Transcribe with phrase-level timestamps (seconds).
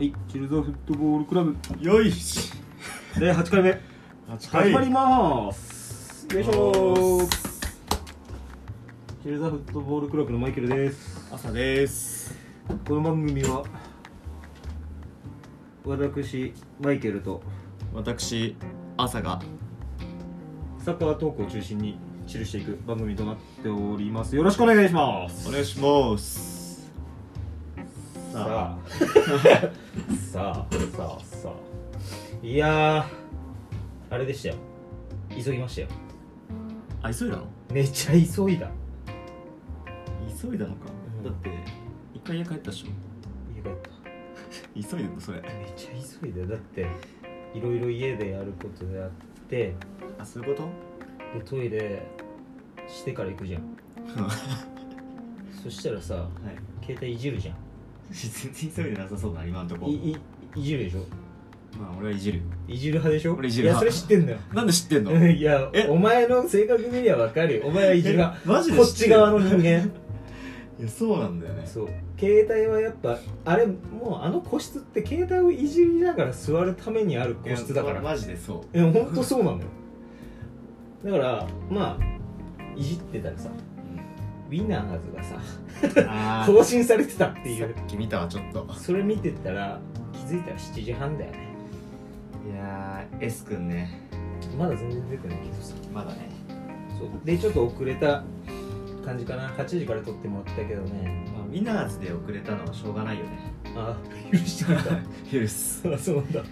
[0.00, 1.54] はい、チルザーフットボールクラブ。
[1.78, 2.54] よいし
[3.20, 3.78] 第8回目。
[4.30, 6.26] 8始まります。
[6.32, 7.28] よいしょー。
[9.22, 11.28] チルザーフットボールクラブのマイケルです。
[11.30, 12.34] 朝です。
[12.88, 13.62] この番組は
[15.84, 17.42] 私マイケルと
[17.92, 18.56] 私
[18.96, 19.42] 朝が
[20.82, 24.34] サッカートークを中心にチルしていく番組となっております。
[24.34, 25.46] よろしくお願いします。
[25.46, 26.90] お願いします。
[28.32, 28.78] さあ
[30.30, 32.46] さあさあさあ。
[32.46, 34.54] いやーあれでしたよ。
[35.44, 35.88] 急ぎましたよ。
[37.02, 37.46] あ急いだの？
[37.72, 38.70] めっちゃ急いだ。
[40.40, 40.86] 急いだのか、
[41.18, 41.24] うん。
[41.24, 41.50] だって
[42.14, 42.86] 一回家帰ったでしょ。
[43.56, 44.88] 家帰った。
[44.88, 45.40] 急いでんのそれ。
[45.40, 45.90] めっちゃ
[46.22, 46.46] 急いだよ。
[46.46, 46.86] だって
[47.52, 49.10] いろいろ家でやることであっ
[49.48, 49.74] て。
[50.16, 50.62] あそういうこ
[51.34, 52.06] でトイレ
[52.86, 53.62] してから行くじゃん。
[54.14, 54.30] と は
[55.60, 56.28] そしたらさ
[56.82, 56.84] い。
[56.86, 57.56] 携帯いじるじゃん
[58.10, 59.86] 全然急いでなさそうだな今んとこ。
[59.86, 60.16] いい
[60.56, 61.00] いじるでしょ？
[61.78, 63.34] まあ俺はいじるいじる派でしょ？
[63.34, 63.68] 俺いじる。
[63.68, 64.38] いやそれ派知ってんだよ。
[64.52, 65.26] なんで知ってんの？
[65.30, 65.86] いやえ？
[65.88, 67.62] お前の性格見りゃわかるよ。
[67.66, 68.40] お前はいじる派。
[68.44, 69.90] えマジでこっち側の人間。
[70.80, 71.62] いやそうなんだよね。
[71.66, 71.88] そう。
[72.18, 77.94] 携帯はやっぱあれもうあの個室って携帯をいじりながら座るためにある個室だから。
[77.94, 78.76] いやマジでそう。
[78.76, 79.70] いや本当そうなんだよ。
[81.04, 83.48] だからまあいじってたらさ
[84.50, 85.36] ウィナーズがさ
[86.08, 87.72] あ更新されてたっていう。
[87.72, 88.66] さっき見たわちょっと。
[88.74, 89.78] それ見てたら
[90.12, 91.48] 気づいたら7時半だよね。
[92.52, 94.08] いやー S 君ね。
[94.58, 95.74] まだ全然出てないけどさ。
[95.94, 96.30] まだね。
[96.98, 97.08] そう。
[97.24, 98.24] でちょっと遅れた
[99.04, 99.48] 感じかな。
[99.50, 101.24] 8時から撮ってもらったけどね。
[101.32, 103.52] まあ、ウィナーズで遅れたのはしょうがないよね。
[103.76, 103.96] あ
[104.32, 104.90] 許してくれた。
[105.30, 105.82] 許す。
[105.88, 106.40] あそうなんだ。
[106.40, 106.44] ウ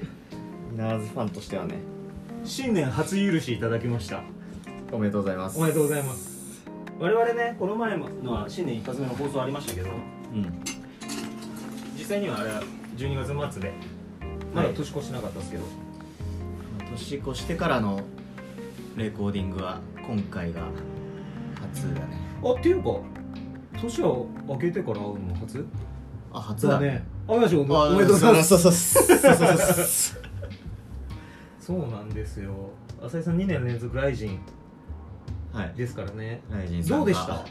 [0.75, 1.75] ィナーズファンとしてはね。
[2.45, 4.23] 新年初許しいただきました。
[4.93, 5.59] おめでとうございます。
[5.59, 6.28] おめでとうございます
[6.99, 9.93] 我々ねこの前のは新年一発目の放送ありましたけどう
[10.37, 10.63] ん。
[11.97, 12.63] 実際にはあれは
[12.97, 13.73] 12月末で
[14.55, 15.63] まだ年越しなかったですけど、
[16.91, 18.01] 年越してからの
[18.97, 20.63] レコーディングは今回が
[21.61, 22.17] 初だね。
[22.43, 22.91] あっていうか
[23.81, 25.67] 年を明けてから会うの初？
[26.33, 26.81] あ初だ。
[26.81, 27.05] ね。
[27.29, 28.59] あおめでとうございます。
[31.61, 32.71] そうなんですよ
[33.03, 34.41] 浅井さん2年連続ライジン
[35.53, 35.75] はい。
[35.77, 36.41] ですからね。
[36.51, 36.97] ライジンさんが。
[36.99, 37.45] どうでした？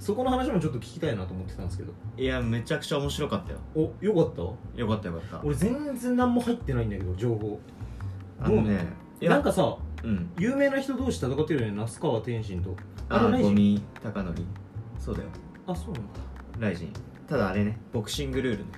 [0.00, 1.92] そこの話もちょっと聞きたいなと思ってたんですけど。
[2.16, 3.58] いやめちゃくちゃ面白かったよ。
[3.74, 4.80] およかった？
[4.80, 5.40] よかったよかった。
[5.44, 7.60] 俺全然何も入ってないんだけど情報。
[8.40, 8.86] あのね
[9.20, 10.30] いやなんかさうん。
[10.38, 12.74] 有名な人同士戦ってるよね那須川天心と。
[13.08, 14.42] あれライジンゴミ高則。
[14.98, 15.28] そうだよ。
[15.66, 16.20] あそうなんだ。
[16.58, 16.92] ライジン
[17.26, 18.70] ただあれねボクシングルールね。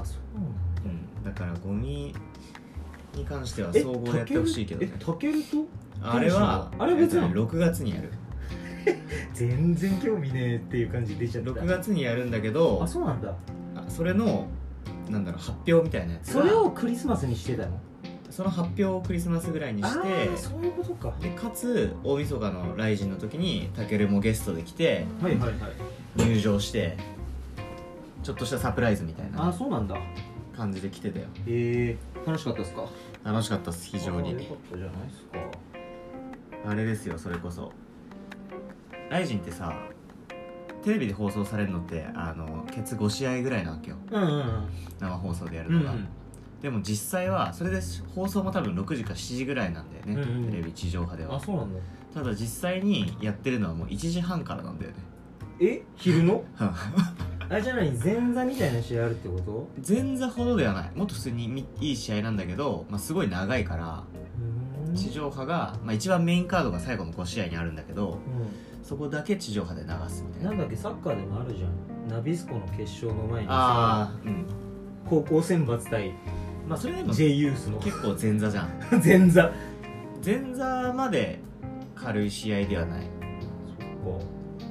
[0.00, 0.58] あそうなんだ。
[0.84, 1.24] うん。
[1.24, 2.14] だからゴミ
[3.14, 4.92] に関してはえ総合でやってほしいけどね。
[4.94, 5.66] えタケルと？
[6.02, 7.28] あれはあれ別なの？
[7.28, 8.10] えっとね6月にやる。
[9.34, 11.50] 全然興味ねえっていう感じ出ちゃった。
[11.50, 13.34] 6月にやるんだけどあそうなんだ。
[13.76, 14.46] あそれの
[15.08, 16.42] なんだろう発表みたいなやつが。
[16.42, 17.78] それをクリスマスにしてたの？
[18.30, 21.08] その発表をクリスマスぐらいにあしてーそういうことか。
[21.08, 25.52] はでかつ大晦日のライジンの時にたけるもゲストで来ていはいはい。
[26.16, 26.96] 入場して
[28.22, 29.96] ちょっとしたサプライズみたいあなそうなんだ。
[30.56, 31.26] 感じで来てたよ。
[31.46, 32.84] えー、楽しかったですか？
[33.24, 34.30] 楽しかったっす非常に。
[34.30, 35.38] あーよかったじゃないですか
[36.66, 37.72] あれですよそれこそ。
[39.10, 39.74] ライジンってさ
[40.82, 43.96] テレビで放送されるのってあのケツ5試合ぐらいなわけよ。
[44.10, 44.68] うんうん
[44.98, 46.08] 生放送でやるのが、うんうん。
[46.60, 47.80] でも実際はそれで
[48.14, 51.36] 放送も多分6時か7時ぐらいなんだよね、うんうんテレビ地上波では。
[51.36, 51.80] あそうなんだ。
[52.14, 54.96] ただ実際にやってるのはもう1時半からなんだよね。
[55.60, 55.82] え？
[55.96, 56.42] 昼の？
[56.58, 57.90] あれじゃない。
[57.92, 59.68] 前座みたいな試合あるってこと？
[59.86, 60.90] 前座ほどではない。
[60.94, 64.31] もっと普通にみいい試合なんだけど、まあ、すごい長いからうん
[64.94, 70.50] 地上波が、まあ、一番メインカードが最後の5試合にあるんだけどうそこだけ地上波で流すみたいな。
[70.50, 72.08] んなんだっけサッカーでもあるじゃん。
[72.08, 74.46] ナビスコの決勝の前にさうん。
[75.08, 76.12] 高校選抜対
[76.68, 77.78] まあそれでも J ユースの。
[77.78, 78.68] 結構前座じゃん。
[79.02, 79.52] 前座。
[80.24, 81.40] 前座まで
[81.94, 83.06] 軽い試合ではない。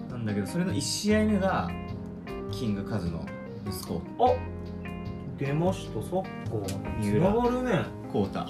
[0.10, 1.72] なんだけどそれの1試合目が
[2.52, 3.26] キングカズの
[3.66, 4.02] 息子。
[4.20, 4.34] あ
[5.38, 6.02] 出ました。
[6.02, 6.66] サッカー。
[6.66, 7.30] つ三浦。
[7.30, 7.86] ながるね。
[8.12, 8.48] コータ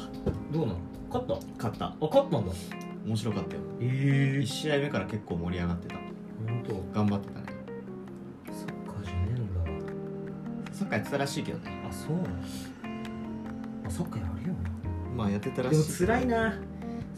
[0.52, 0.91] どうなの？
[1.12, 1.96] 勝ったあ勝った。
[2.00, 2.54] 勝ったんだ。
[3.06, 3.62] 面白かったよ。
[3.82, 5.96] え1試合目から結構盛り上がってた。
[5.96, 6.64] 本
[6.94, 7.00] 当。
[7.00, 7.46] 頑張ってたね。
[8.46, 10.74] サッカーじゃねえんだ。
[10.74, 11.84] サッカーやってたらしいけどね。
[11.90, 12.28] あそうなの。
[13.86, 14.56] あサッカーやるよ。
[15.16, 16.54] まあやってたらでもしい辛いな。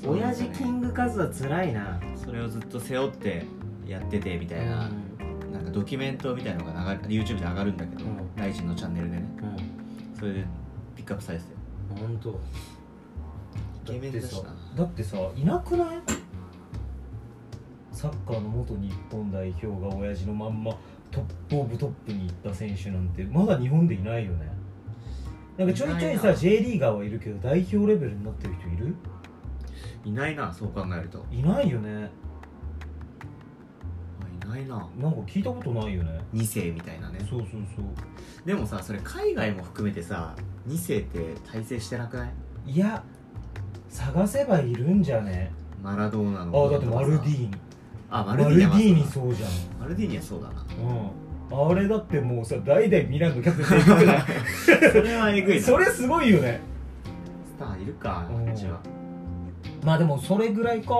[0.01, 0.43] そうなんだね。
[0.43, 1.99] 親父キングカズは辛いな。
[2.15, 3.45] それをずっと背負って
[3.85, 4.89] やっててみたいな、
[5.51, 8.35] なんかドキュメントみたいのが流れ YouTube で上がるんだけど、うん。
[8.35, 9.25] RIZIN のチャンネルでね。
[9.41, 10.19] うん。
[10.19, 10.45] それで
[10.95, 11.51] ピックアップされてた
[12.01, 12.07] よ。
[12.07, 12.39] 本当。
[13.83, 14.55] イケメンだしな。
[14.75, 15.87] だってさいなくない？
[17.91, 20.75] サッカーの元日本代表が親父のまんま
[21.11, 24.51] トップオブトップに行った選手なんてまだ日本でいないよね。
[25.57, 26.35] なんかちょいちょいさいないな。
[26.35, 28.95] J リーガーはいるけど代表レベルになってる人いる？
[30.03, 31.23] いないなそう考えると。
[31.31, 32.09] いないよね。
[34.19, 34.89] あいないな。
[34.99, 36.19] なんか聞いたことないよね。
[36.33, 37.19] 2世みたいなね。
[37.29, 37.85] そうそうそう。
[38.45, 40.35] でもさそれ海外も含めてさ
[40.67, 42.31] 2世って体制してなくない？
[42.65, 43.03] いや
[43.93, 45.51] 探せばいるんじゃね？
[45.83, 47.51] マラドーナのあだってマルディーニ。
[48.09, 49.49] あママルディーニはそうじゃん。
[49.79, 50.65] マルディーニはそうだな。
[51.51, 51.71] うん。
[51.71, 54.89] あれだってもうさ代々ミランのキャプテンでい？
[54.91, 55.61] それはえぐいな。
[55.61, 56.59] それすごいよね。
[57.55, 58.79] スターいるかうちは。
[59.85, 60.95] まあでもそれぐらいか？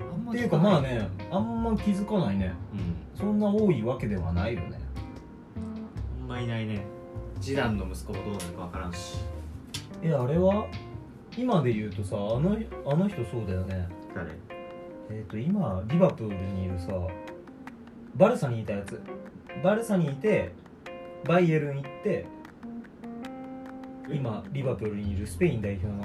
[0.00, 2.52] あんまっていうかまあねあんま気づかないね。
[2.72, 2.96] うん。
[3.18, 4.78] そんな多いわけではないよね。
[6.22, 6.84] あんまいないね。
[7.40, 9.18] ジダンの息子もどうなるかわからんし。
[10.02, 10.66] えあれは？
[11.36, 12.56] 今で言うとさあの
[12.86, 13.88] あの人そうだよね。
[14.14, 14.30] 誰？
[15.10, 16.92] えっ、と今リバプールにいるさ
[18.16, 19.00] バルサにいたやつ。
[19.62, 20.52] バルサにいて
[21.24, 22.26] バイエルン行って
[24.08, 26.04] 今リバプールにいるスペイン代表の。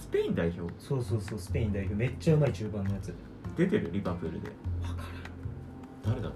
[0.00, 0.72] スペイン代表？
[0.78, 1.94] そうそうそうスペイン代表。
[1.94, 3.14] めっちゃうまい中盤のやつ。
[3.56, 3.90] 出てる？
[3.92, 4.50] リバプールで。
[4.82, 5.02] 分か
[6.04, 6.16] らん。
[6.16, 6.34] 誰だろ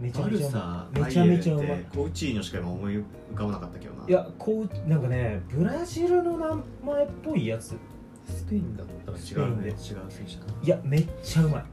[0.00, 3.04] めちゃめちゃめちゃめちゃうまいコウチーニョしか今思い浮
[3.34, 4.04] かばなかったけどな。
[4.08, 7.76] いやこうなんかねブラジルの名前っぽいやつ。
[8.28, 9.68] スペインだったらスペインで。
[9.68, 11.64] 違うね違う選手だいやめっちゃうまい。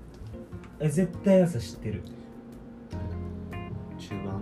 [0.79, 2.03] え絶対朝知ってる。
[3.99, 4.41] 中盤。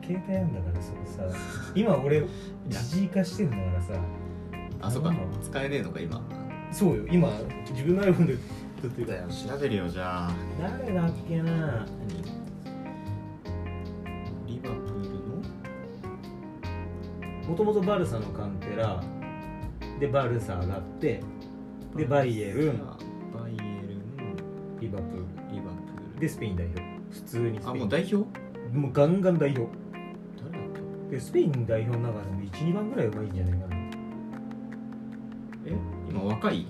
[0.00, 0.06] うん。
[0.06, 1.38] 携帯なんだからそれさ。
[1.74, 2.26] 今俺
[2.68, 4.02] じじい化してんだからさ。
[4.80, 5.10] あそっか。
[5.10, 6.20] うん使えねえのか今。
[6.72, 7.06] そうよ。
[7.10, 7.30] 今
[7.70, 8.36] 自分の iPhone で
[8.82, 9.06] 撮ってる。
[9.06, 9.28] だよ。
[9.28, 10.32] 調べるよじゃあ。
[10.58, 11.86] 誰だっけな。
[11.86, 12.39] 何？
[17.50, 19.02] もともとバルサのカンテラ
[19.98, 21.20] でバルサ上がって
[21.96, 22.78] でバイエルン。
[22.78, 22.96] バ
[23.48, 24.80] イエルン。
[24.80, 26.14] リバプーリバプール。
[26.14, 26.80] ルでスペイン代表。
[27.10, 27.68] 普通にスペイン。
[27.70, 28.16] あもう代表？
[28.72, 29.68] もうガンガン代表。
[30.38, 30.62] 誰だっ
[31.08, 31.16] け？
[31.16, 33.76] でスペイン代表の中でも12番ぐらい上手いんじゃないかな。
[35.66, 35.72] え？
[36.08, 36.60] 今若い？
[36.60, 36.66] い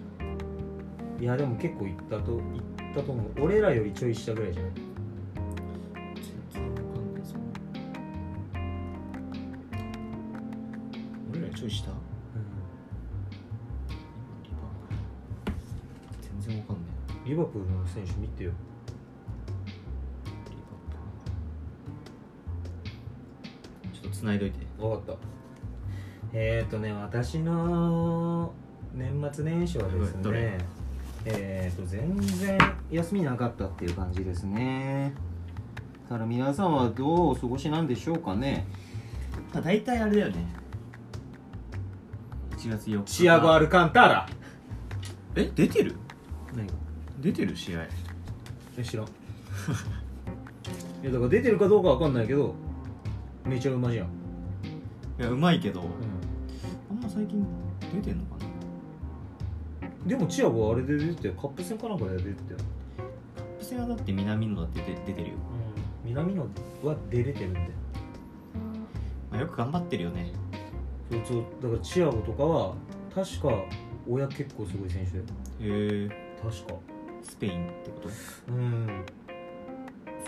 [1.25, 2.41] やでも結構いったといっ
[2.95, 3.27] たと思う。
[3.43, 4.73] 俺らよりちょい下ぐらいじゃない？
[11.61, 11.95] ちょい下リ
[14.51, 15.53] バプール
[16.23, 17.71] 全然わかんないリバプール。
[17.71, 18.53] の選手見てよ
[23.93, 24.67] ちょっと繋いどいて。
[24.79, 25.13] 分かった。
[26.33, 28.55] えーとね私の
[28.95, 30.57] 年末年始はですね
[31.27, 32.57] えーと全然
[32.91, 35.13] 休みなかったっていう感じですね。
[36.09, 38.67] ただ皆さんはどうお過ごしなんでしょうかね。
[39.53, 40.60] まあ大体あれだよね
[42.61, 44.29] 1月4日チアゴ・アルカンターラ
[45.35, 45.51] え？
[45.55, 45.95] 出てる？
[46.55, 46.75] 何が？
[47.19, 47.87] 出てる試合。
[48.77, 49.07] え知らん。
[51.03, 52.55] いやだから出てるかどうかわかんないけど
[53.47, 54.11] めちゃうまじゃん、い
[55.23, 55.81] やうまいけど。
[55.81, 55.85] う
[56.91, 57.43] あんま最近
[57.95, 58.37] 出てんのか
[59.81, 61.35] な、ん、でもチアゴはあれで出てたよ。
[61.41, 62.59] カップ戦かなんかで出てたよ、
[63.37, 65.37] カップ戦はだって南野だって出出てるよ、
[66.05, 67.67] うん、南野は出れてるんだよ。
[69.31, 70.33] まあ、よく頑張ってるよね
[71.11, 72.75] そうそうだからチアゴとかは
[73.15, 73.49] 確か
[74.09, 75.25] 親結構すごい選手だよ。
[75.61, 76.37] へえ。
[76.43, 76.75] 確か。
[77.23, 78.09] スペインってこと？
[78.53, 79.05] うん。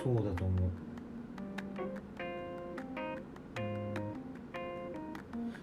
[0.02, 0.70] そうだと思う。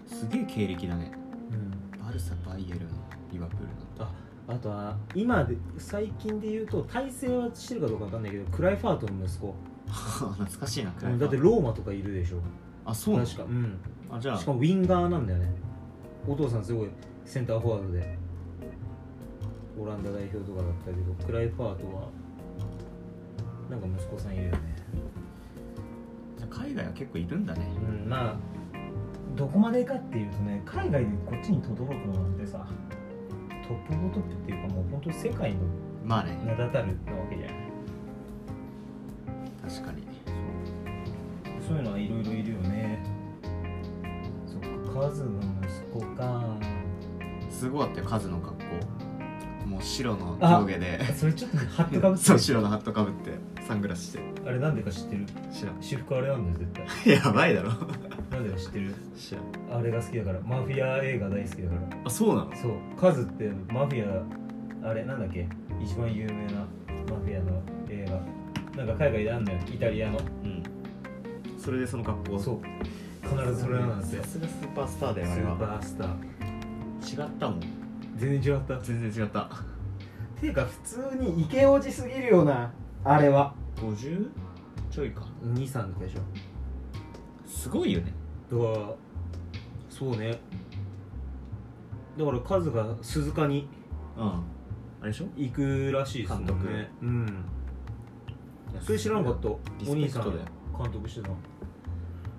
[0.06, 1.12] すげえ経歴だね。
[1.52, 2.00] うん。
[2.04, 2.88] バルサバイエルン
[3.32, 3.66] リバプール
[3.98, 4.10] だ
[4.48, 9.54] あとは今で最近で言うと体制はしてるかどうかわかんないけどクライファートの息子。
[9.90, 12.38] 懐かしいなクライだってローマとかいるでしょ。
[12.84, 13.26] あそうなの？
[13.26, 13.44] 確か。
[13.44, 13.78] うん
[14.12, 14.38] あじゃあ。
[14.38, 15.50] しかもウィンガーなんだよね。
[16.26, 16.88] お父さんすごい
[17.24, 18.18] センターフォワードで。
[19.78, 22.08] オランダ代表とかだったけどクライファートは
[23.70, 24.58] なんか息子さんいるよね。
[26.36, 27.66] じゃあ海外は結構いるんだね。
[28.04, 28.36] うんまあ
[29.36, 32.66] どこまでかっていうとね海外でこっちに轟くのなんてさ
[33.66, 35.60] トップオブトップっていうかもう本当世界の
[36.04, 36.38] まあね。
[36.44, 37.54] 名だたるなわけじゃない
[39.62, 40.02] 確かに。
[41.66, 43.02] そういうのはいろいろいるよね
[45.00, 46.44] カズの息子か
[47.48, 48.64] すごかったよカズの格好。
[49.66, 52.24] もう白のあ上下でそれちょっとハットかぶって。
[52.26, 53.30] そう白のハットかぶって
[53.66, 54.18] サングラスして。
[54.46, 55.24] あれなんでか知ってる？
[55.50, 55.76] 知らん。
[55.80, 56.66] 私服あれなんだよ
[57.06, 57.70] 絶やばいだろ。
[58.30, 58.94] 対なんでか知ってる？
[59.16, 59.78] 知らん。
[59.78, 60.40] あれが好きだから。
[60.40, 61.80] マフィア映画大好きだから。
[62.04, 62.54] あそうなの？
[62.54, 62.72] そう。
[63.00, 64.04] カズってマフィ
[64.84, 65.48] アあれなんだっけ？
[65.82, 66.66] 一番有名な
[67.08, 68.84] マフィアの映画。
[68.84, 69.58] なんか海外であんのよ。
[69.66, 70.18] イタリアの。
[70.18, 70.62] うん。
[71.58, 72.60] それでその格好そう
[73.22, 74.22] 必ずそれなんですよ。
[74.22, 77.24] さすがスーパースターだよあスーパースター。
[77.24, 77.60] 違ったもん。
[78.16, 78.78] 全然違った。
[78.78, 79.50] 全然違った。
[80.40, 82.72] ていうか普通にイケオジすぎるよな
[83.04, 83.54] あれは。
[83.76, 84.28] 50
[84.90, 85.26] ちょいか。
[85.44, 86.20] 23とかでしょ。
[87.46, 88.12] すごいよね。
[88.50, 88.94] だから
[89.88, 90.40] そうね。
[92.18, 93.68] だからカズが鈴鹿に
[94.16, 94.26] うん。
[94.26, 94.42] あ
[95.02, 95.26] れでしょ？
[95.36, 96.72] 行くらしいですもん監督。
[96.72, 97.44] ねうん。
[98.80, 99.48] それ知らなかった。
[99.48, 100.48] おリスペ兄さんクトだよ。
[100.82, 101.36] 監督してたの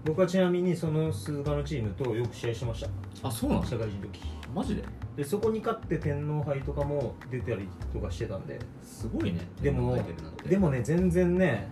[0.03, 3.27] 僕はちなみにその鈴鹿のチームとよく試合してました。
[3.27, 4.21] あそうなの社会人の時。
[4.53, 4.83] マジで？
[5.15, 8.59] でそこに勝って天皇杯とかも出たりとかしてたんで。
[8.81, 9.41] すごいね。
[9.61, 9.97] でも
[10.43, 11.69] でもね全然ね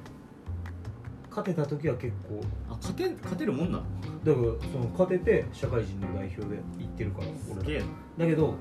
[1.29, 2.41] 勝てた時は結構。
[2.69, 3.83] あ勝て勝てるもんなの？
[4.23, 7.83] だからその勝てて社会人の代表で行ってるから俺すげえ
[8.17, 8.55] だけど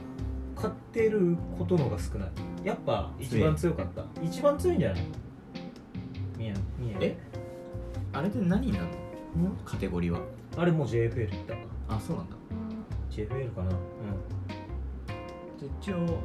[0.57, 2.31] 勝ってることの方が少ない。
[2.65, 4.05] やっぱ一番強かった。
[4.23, 5.03] 一番強いんじゃない？
[6.39, 7.19] 宮宮え？
[8.13, 8.85] あれって何なの？
[8.87, 8.89] ん
[9.65, 10.21] カテゴリーは。
[10.57, 12.37] あれもう JFL 行ったあそうなんだ。
[13.11, 13.71] JFL かな。
[13.71, 13.77] うん。
[15.81, 16.21] 一応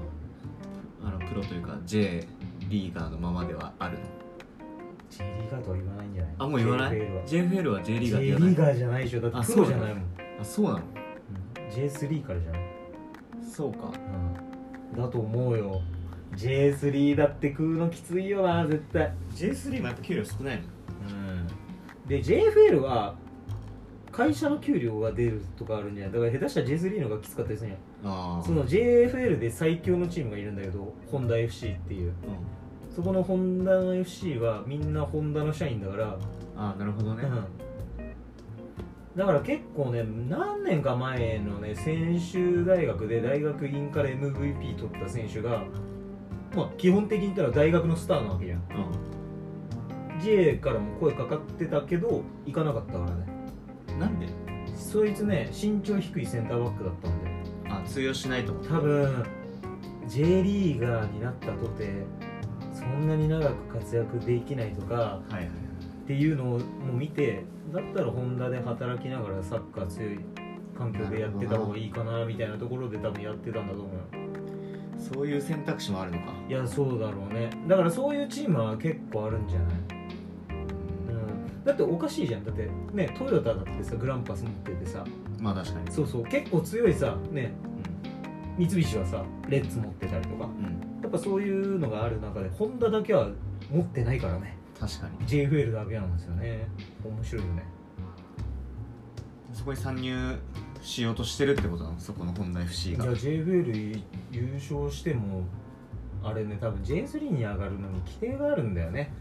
[1.03, 2.25] あのプロというか J
[2.69, 4.05] リーガーのままではあるの。
[5.09, 7.83] J リーガーとは言わないんじゃないあもう言わない？JFL は JFL は。
[7.83, 9.21] J リーガー J リーガーじゃないでしょ。
[9.21, 10.03] だってあプロじゃないもん、
[10.41, 10.77] あそうなの？
[10.77, 10.83] うん。
[11.69, 12.61] J3 からじゃない、
[13.51, 13.91] そうか。
[14.93, 15.81] うん、だと思うよ。
[16.35, 19.13] J3 だって食うのきついよな絶対。
[19.35, 20.72] J3 もやっぱ給料少ないのうん
[22.07, 23.15] で JFL は
[24.11, 26.13] 会社の給料が出るとかあるんじゃない？
[26.13, 27.77] だから下手したら J3 の方がきつかったりするんや。
[28.45, 32.09] その JFL で最強のチームがいるんだけどホンダ FC っていう。
[32.09, 32.15] うん。
[32.93, 36.15] そこのホンダ FC はみんなホンダの社員だから、
[36.55, 45.63] ああなるほどね、うん、だから結構ね何年か前のね専修大学で大学院から MVP 取った選手が
[46.55, 48.61] まあ基本的に言ったら大学のスターなわけじゃん
[50.23, 53.11] J からも声かかってたけど行かなかったからね。
[53.89, 54.27] うんなんで？
[54.75, 57.31] そいつね身長低いセンターバックだったんで
[57.69, 59.23] あ通用しないと多分
[60.07, 61.91] J リーガーになったとて
[62.73, 65.49] そんなに長く活躍できないとかはいはいっ
[66.07, 66.59] ていうのをもう
[66.97, 70.19] 見てだったらホンダで働きながらサッカー強い
[70.77, 74.01] 環境でやってた方がいいかなみたいなところで多分やってたんだと思うよ。
[74.97, 76.33] そういう選択肢もあるのか。
[76.49, 77.49] いやそうだろうね。
[77.67, 79.73] だからそういうチームは結構あるんじゃない？
[79.73, 79.92] うん
[81.65, 82.43] だっておかしいじゃん。
[82.43, 85.05] だってねトヨタだってさグランパス持っててさ。
[85.39, 85.91] まあ確かに。
[85.91, 86.23] そうそう。
[86.25, 87.53] 結構強いさね
[88.57, 90.45] 三菱はさレッツ持ってたりとか。
[90.45, 93.29] うん、うん、やっぱそういうのがある中でホンダだけは
[93.71, 94.57] 持ってないからね。
[94.79, 95.27] 確かに。
[95.27, 96.67] JFL だけなんですよね。
[97.03, 97.63] 面白いよね。
[99.53, 100.35] そこに参入
[100.81, 101.99] しようとしてるってことなの？
[101.99, 103.03] そこのホンダ FC が。
[103.03, 104.01] じゃあ JFL
[104.31, 105.43] 優勝しても
[106.23, 109.13] あれね多分 J3 に上がるのに規定があるんだよね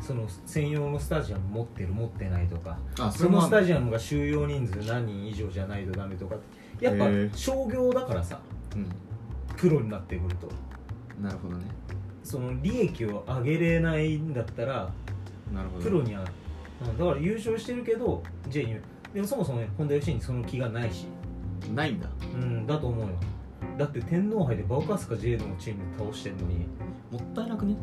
[0.00, 6.36] その専用のスタジアム持ってる持ってないとかあそのスタジジアムが収容人数何人以上じゃないとダメとか
[6.80, 8.40] やっぱ商業だからさ
[8.74, 8.86] うん。
[9.56, 10.48] プロになってくると。
[11.20, 11.64] なるほどね。
[12.24, 14.90] その利益を上げれないんだったら
[15.52, 15.84] なるほど。
[15.84, 16.24] プロには、
[16.82, 18.76] うん、だから優勝してるけど J に
[19.12, 21.06] でもそもそもねホンダ FC にその気がないし。
[21.74, 22.08] ないんだ。
[22.34, 23.14] うんだと思うよ。
[23.76, 26.66] だって天皇杯でバオカスカ J のチーム倒してんのに。
[27.10, 27.76] もったいなくね？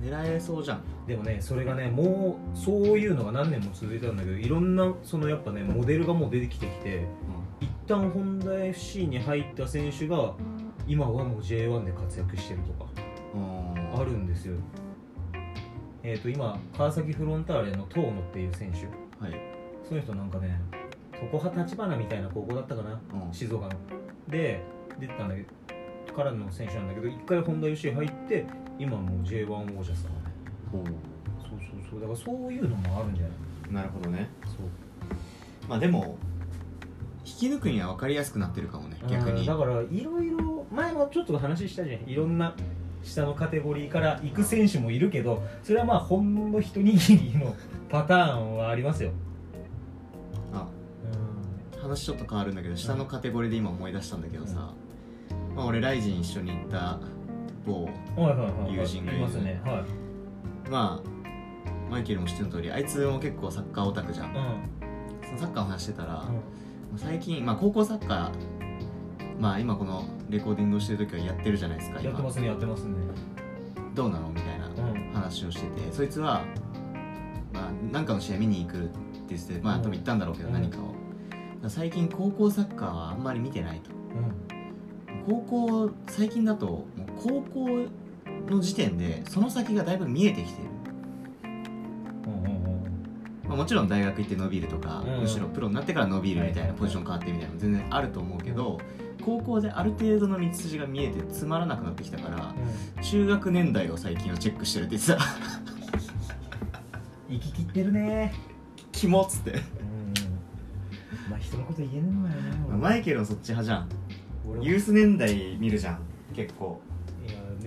[0.00, 0.82] 狙えそうじゃん。
[1.06, 7.06] でもねそれがねもうそういうのが何年も続いたんだけどいろんなそのやっぱねモデルがもう出てきてきて
[7.60, 10.34] 一旦ホンダ FC に入った選手が
[10.86, 12.90] 今はもう J1 で活躍してるとか
[13.34, 14.00] うん。
[14.00, 14.56] あるんですよ。
[16.02, 18.86] えっ、と今川崎フロンターレの遠野っていう選手。
[19.22, 19.34] はい。
[19.86, 20.60] その人なんかね
[21.32, 23.32] 常葉立花みたいな高校だったかなうん。
[23.32, 23.72] 静岡の。
[24.28, 24.62] で
[25.00, 25.58] 出てたんだけど
[26.18, 28.44] からの選手なんだけど一回ホンダ FC 入って
[28.78, 30.08] 今もう J1 王者さ
[30.72, 30.90] そうそう
[31.90, 32.00] そう。
[32.00, 33.30] だからそういうのもあるんじゃな
[33.70, 33.72] い？
[33.74, 34.28] なるほどね。
[34.44, 34.56] そう。
[35.68, 36.16] まあでも
[37.24, 39.44] 引き抜くには分かりやすくなってるかもね逆に。
[39.46, 42.08] だからいろいろ前もちょっと話したじゃん。
[42.08, 42.54] いろんな
[43.02, 46.82] 下のカテゴリーから行く選手もいるけどそれはまあほんの一握
[47.32, 47.54] りの
[47.88, 49.12] パターンはありますよ。
[50.52, 50.66] あ
[51.76, 54.72] う話ちょっと変わるんだけど下のカテゴリーで今思い出したんだけどさ、
[55.54, 56.98] まあ、俺ライジン一緒に行った
[57.68, 58.74] 某んはいはいはいはい。
[58.74, 59.20] 友人がいる。
[59.22, 59.60] ますね。
[59.64, 59.84] は
[60.66, 60.70] い。
[60.70, 61.18] まあ
[61.90, 64.30] マイケルも知ってる通りあいつも結構サッカーオタクじゃん。
[64.30, 64.32] う
[65.24, 66.42] そのサッカーの話してたら、ん。
[66.96, 72.10] 最近、まあ、高校サッカーまあ今このレコーディングをしてる時はやってるじゃないですか今。
[72.10, 72.94] やってますねやってますね。
[73.94, 75.12] どうなのみたいなうん。
[75.12, 76.42] 話をしててそいつは、
[77.52, 78.90] まあ、何かの試合見に行くって
[79.30, 79.82] 言っててまあうん。
[79.82, 80.54] 多分行ったんだろうけどうん。
[80.54, 83.90] 何かを、最近高校サッカーはあんまり見てないと。
[83.90, 84.48] うん。
[85.26, 86.86] 高校最近だと
[87.22, 87.86] 高校
[88.48, 90.68] の時点でその先がだいぶ見えてきてる、
[93.48, 98.78] まあ、もちろん大学行って伸びるとか、うんむしろプロになってから伸びるみたいはないポジション変わってみたいなのも全然あると思うけど、
[99.24, 102.54] 高校である程度の道筋が見えてつまらなくなってきたから
[103.02, 105.18] 中学年代を最近はチェックしてるって言ってた。
[107.28, 108.32] 生き切ってるね。
[108.92, 109.50] キモっつって。
[109.50, 109.58] うん
[111.30, 112.36] まあ人のこと言えねえんだよ。
[112.40, 113.88] ねまあマイケルはそっち派じゃん。
[114.62, 115.98] ユース年代見るじゃん
[116.34, 116.80] 結構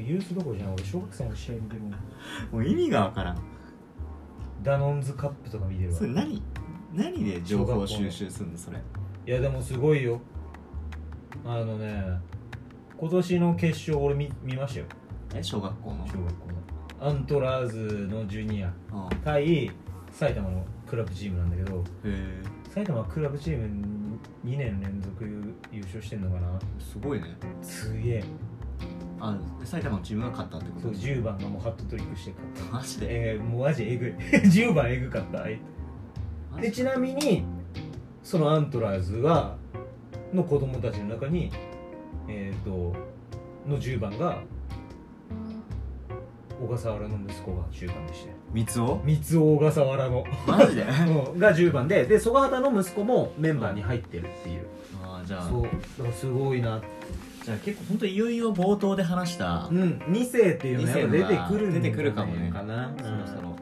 [0.01, 1.91] ユースどころじゃん俺小学生の試合見てるもん。
[1.91, 1.97] も
[2.59, 3.41] う意味がわからん。
[4.63, 5.97] ダノンズカップとか見てるわ。
[5.97, 6.43] それ何
[6.93, 8.79] 何で情報収集するのそれ？
[9.25, 10.19] いやでもすごいよ。
[11.45, 12.03] あのね
[12.97, 14.85] 今年の決勝俺見見ましたよ。
[15.33, 16.05] え小学校の？
[16.05, 16.47] 小学校
[16.99, 17.07] の。
[17.09, 18.73] アントラーズのジュニア。
[18.91, 19.71] あ対
[20.11, 22.43] 埼玉のクラブチームなんだけどへえ。
[22.69, 25.25] 埼玉はクラブチーム2年連続
[25.71, 26.59] 優勝してんのかな。
[26.79, 27.35] すごいね。
[27.61, 28.23] すげえ
[29.23, 33.33] あで埼玉のチームが勝ったってこそうと10番がもうハットトリックして勝ったマジで？
[33.33, 34.13] えー、もうマジえぐい。
[34.49, 35.45] 10番えぐかった。
[36.59, 37.45] でちなみに
[38.23, 39.55] そのアントラーズは
[40.33, 41.51] の子供たちの中に
[42.27, 42.93] えっ、と
[43.69, 44.41] の10番が
[46.59, 48.31] 小笠原の息子が10番でして。
[48.53, 50.23] 三つを三つ小笠原の。
[50.47, 50.81] マジで？
[51.33, 54.65] うんが10番でで曽我畑の息子もメンバーに入ってるっていう。
[55.03, 55.43] ああじゃあ。
[55.43, 56.81] そうだからすごいな
[57.43, 62.51] じゃあ結構本当いよいよ冒頭で話したうん2世っていうのがやっぱ出てくるんじゃない出てくるかもね。
[62.51, 63.55] かなそろそろ。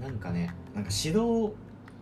[0.00, 1.54] なんかねなんか指導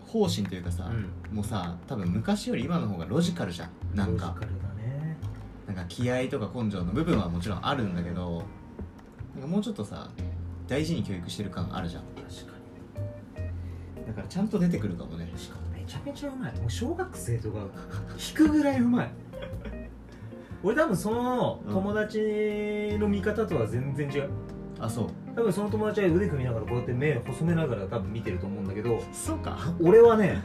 [0.06, 1.36] 方針というかさ、うん。
[1.36, 3.70] もうさ多分昔より今の方がロジカルじゃん。
[3.94, 4.34] なんか。
[4.36, 5.16] ロジカルだね。
[5.68, 8.42] なんか気合とか根性の部分はもちろんあるんだけど
[9.34, 10.10] なんかもうちょっとさ
[10.66, 12.02] 大事に教育してる感あるじゃん。
[12.02, 12.58] 確か
[14.00, 14.06] に。
[14.08, 15.30] だからちゃんと出てくるかもね。
[15.36, 16.58] しかもめちゃめちゃうまい。
[16.58, 17.58] もう小学生とか
[18.18, 19.10] 引くぐらいうまい
[20.62, 22.18] 俺多分その友達
[22.98, 24.30] の見方とは全然違う。
[24.78, 25.06] あそう。
[25.36, 29.58] 多分その友達は腕組みながらこうやって目細めながら多分見てると思うんだけどそうか。
[29.80, 30.42] 俺はね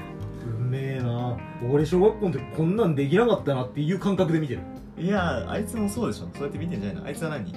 [0.60, 1.38] うめえな。
[1.72, 4.62] 俺小学校の時こんなんできなかったなっていう感覚で見てる。
[4.98, 6.30] いやあいつもそうでしょ。
[6.34, 7.08] そうやって見てんじゃないの。
[7.08, 7.50] あいつは何？
[7.50, 7.54] い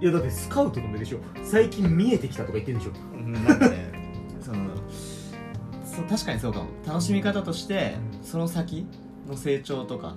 [0.00, 1.18] やだってスカウトとかでしょ。
[1.42, 2.92] 最近見えてきたとか言ってるでしょ。
[3.14, 3.90] うんなんかね
[4.40, 4.58] その
[5.84, 6.66] そう確かにそうかも。
[6.86, 8.86] 楽しみ方としてその先
[9.26, 10.16] の成長とか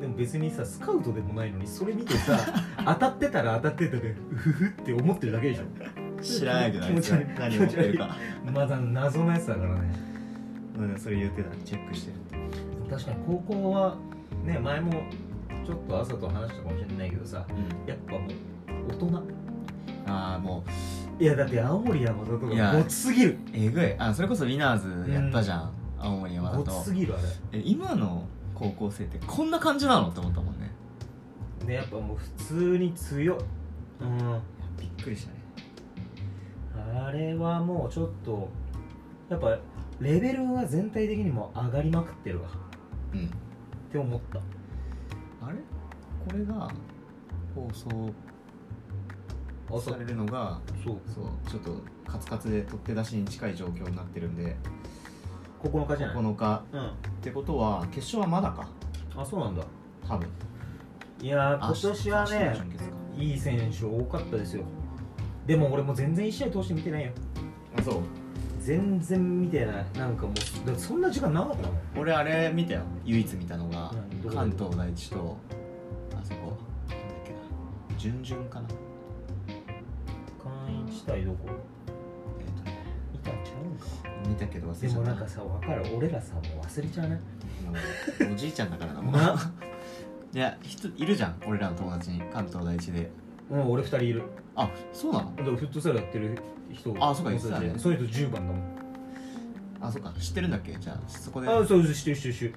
[0.00, 2.38] でも別にさスカウトでもないのにそれ見てさ
[2.84, 5.64] 当たってたら当たってたでうふふって思ってるだけでしょ。
[6.22, 7.28] 知らないけどあいつ気持ち悪い。
[7.34, 8.16] が何を持ってるか。
[8.52, 9.92] まだ謎のやつだからね。
[10.76, 11.54] まあでもそれ言ってた。
[11.64, 12.90] チェックしてる。
[12.90, 13.96] 確かに高校は
[14.44, 14.92] ね前も
[15.66, 17.88] ちょっと朝と話したかもしれないけどさうん。
[17.88, 18.22] やっぱもう
[18.88, 19.22] 大人。
[20.06, 20.64] ああも
[21.20, 23.32] いやだって青森山田とかごつすぎる。
[23.32, 23.94] うえぐい。
[23.98, 27.18] あそれこそウィナーズやったじゃん、青森山ご田とつすぎるあ
[27.52, 28.24] え今の
[28.60, 30.70] 高校生ってこんな感じなのって思ったもんね。
[31.60, 33.38] れねやっぱもう普通に強い。
[34.00, 34.40] うん。
[34.78, 35.40] びっくりしたね。
[37.06, 38.50] あれはもうちょっと
[39.30, 39.58] やっぱ
[40.00, 42.48] レベルが全体的にも上がりまくってるわ。
[43.14, 43.24] うん。
[43.24, 43.28] っ
[43.90, 44.38] て思った。
[45.46, 45.56] あれ？
[46.28, 46.70] これが
[47.54, 48.12] 放送
[49.80, 51.00] されるのがそう。
[51.06, 54.56] そうちょっとカツカツで取って出しに近い状況になってるんで
[55.62, 56.86] 9日じゃない？9日うん。
[56.86, 56.90] っ
[57.22, 58.68] てことは決勝はまだか。
[59.16, 59.62] あそうなんだ。
[60.08, 60.28] 多分。
[61.20, 62.54] いやー今年はね
[63.18, 64.64] いい選手多かったですよ。
[65.46, 67.12] でも俺も全然1試合通して見てないよ。
[67.78, 67.94] あそう。
[68.60, 69.86] 全然見てない。
[69.94, 71.76] なんかもうそんな時間なかったもん。
[71.98, 72.82] 俺あれ見たよ。
[73.04, 73.92] 唯一見たのが
[74.32, 75.36] 関東第一と
[76.18, 76.56] あそこ。
[76.88, 77.98] なんだっけな。
[77.98, 78.68] 準々かな。
[80.42, 81.48] 関一対どこ？
[84.28, 85.84] 見たけど忘でれちゃもなんかさ分かる。
[85.96, 87.20] 俺らさもう忘れちゃうね。
[87.66, 89.12] もうおじいちゃんだからなもう。
[89.12, 89.34] な。
[90.32, 93.10] いや人いるじゃん俺らの友達に関東第一で。
[93.50, 94.22] うん俺2人いる。
[94.54, 95.36] あそうなの？
[95.36, 96.38] だからフットサルやってる
[96.72, 98.62] 人あそうか言ってたねその人10番だもん。
[99.80, 100.76] あそっか知ってるんだっけ？
[100.78, 101.48] じゃあそこで。
[101.48, 102.54] あそうそうしてるしてるしてる。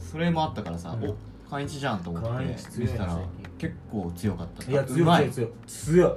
[0.00, 1.10] そそれもあったからさ、うん。
[1.10, 1.16] お
[1.50, 3.22] 関一じゃんと思って関一強いな見てたら最
[3.58, 4.70] 結構強かった。
[4.70, 5.50] いやう強い強い。
[5.66, 6.12] 強い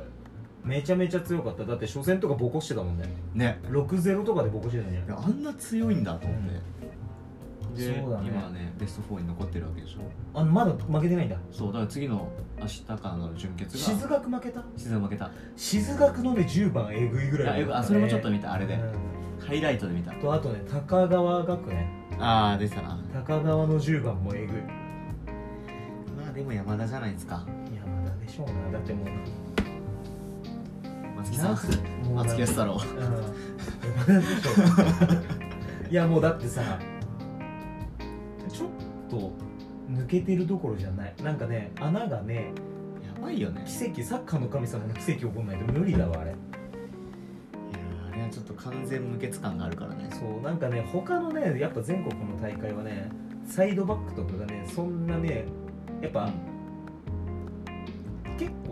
[0.68, 1.64] めちゃめちゃ強かった。
[1.64, 3.06] だって初戦とかボコしてたもんね。
[3.34, 3.60] ね。
[3.64, 6.40] 6-0とかでボコしてたんじゃあんな強いんだと思っ
[7.76, 8.30] て、でそうだね。
[8.30, 10.00] 今はねベスト4に残ってるわけでしょ。
[10.40, 11.38] あまだ負けてないんだ。
[11.52, 13.84] そうだから次の明日からの準決が。
[13.84, 14.64] 静学負けた？
[14.76, 15.32] 静岡負けた。
[15.56, 18.74] 静学のね10番えぐいぐらいいやえぐあそれもちょっと見たあれで。
[18.74, 19.48] うん。
[19.48, 20.12] ハイライトで見た。
[20.14, 21.88] とあとね高川学園。
[22.20, 23.00] ああ出てたな。
[23.14, 24.62] 高川の10番もえぐい。
[26.18, 27.46] まあでも山田じゃないですか。
[27.74, 28.72] 山田でしょうな。
[28.72, 29.08] だってもう
[31.18, 31.40] 松木
[32.42, 32.80] 安太郎。
[35.90, 36.80] いやもうだってさ
[38.50, 38.70] ちょっ
[39.10, 39.32] と
[39.92, 41.16] 抜けてるどころじゃない。
[41.24, 42.52] なんかね穴がね
[43.04, 43.64] やばいよね。
[43.66, 46.32] 奇跡サッカーの神様の奇跡起こんないと無理だわあれ。
[46.32, 46.38] いや
[48.12, 50.10] あれはちょっと完全無欠感があるからね。
[50.12, 53.10] そうなんかね他のねやっぱ全国の大会はね
[53.46, 55.46] サイドバックとかがねそんなね
[56.02, 56.57] やっぱ結こ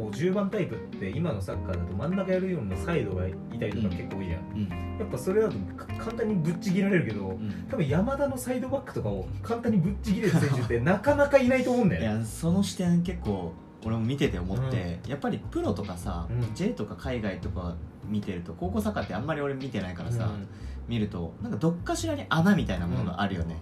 [0.03, 4.99] う10番タイプって今のサッカーだと真ん中やるよりもサイドがいたりとか結構多いじゃん、うん。
[4.99, 7.67] やっぱそれだとか簡単にぶっちぎられるけどうん。
[7.69, 12.19] 多分山田のサイドバックとかを簡単にぶっちぎれる選手ってなかなかいないと思うんだいよね。
[12.19, 13.53] やその視点結構
[13.85, 16.55] 俺も見てて思って、やっぱりプロとかさ、うん。
[16.55, 17.75] J とか海外とか
[18.07, 20.47] 見てると高校サッカーってあんまり俺見てないからさ、うん。
[20.87, 23.57] 見るとなんかどっかしらに穴みたいなものがあるよね、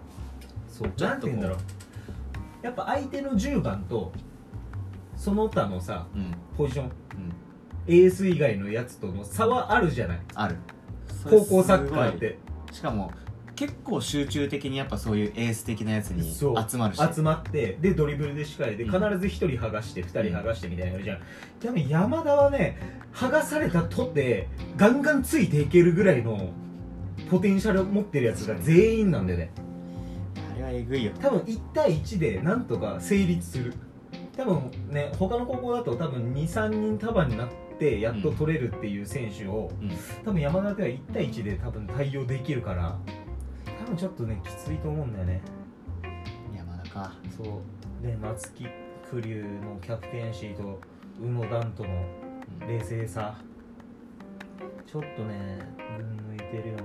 [0.70, 0.92] そう。
[0.96, 1.60] ちょっとこうなんて言うんだろう。
[2.62, 4.14] やっぱ相手の10番と
[5.24, 6.36] その他のさうん。
[6.58, 6.86] ポジション。
[6.86, 6.92] うん。
[7.88, 10.20] エース以外のやつとの差はあるじゃない？
[10.36, 10.58] ある。
[11.24, 12.38] 高校サッカーって。
[12.74, 13.12] しかも
[13.56, 16.70] 結構集中的にやっぱそういうエース的なやつにそう。
[16.70, 17.02] 集まるし。
[17.16, 18.92] 集まってでドリブルでしっかりでうん。
[18.92, 21.74] 必ず1人剥がして2人剥がしてみたいなのやるじゃん。
[21.76, 22.78] でも山田はね
[23.14, 26.50] 剥がされたとってガンガンついていけるぐらいの
[27.30, 29.52] ポテンシャルを持ってるやつが全員なんだよね。
[30.54, 31.14] あれはえぐいよ。
[31.22, 33.74] 多分1対1でなんとか成立する
[34.36, 39.92] 多分ね他の高校だと多分23人束になってやっと取れるっていう選手を、うん。
[40.24, 42.98] 多分山田では1対1で多分対応できるから
[43.80, 45.42] 多分ちょっとねきついと思うんだよね。
[46.56, 48.06] 山田かそう。
[48.06, 48.66] で松木
[49.12, 50.80] 玖生のキャプテンシーと
[51.22, 51.90] 宇野ダンとの
[52.68, 53.38] 冷静さ。
[54.88, 55.60] ちょっとね
[55.98, 56.76] 群抜いてるよ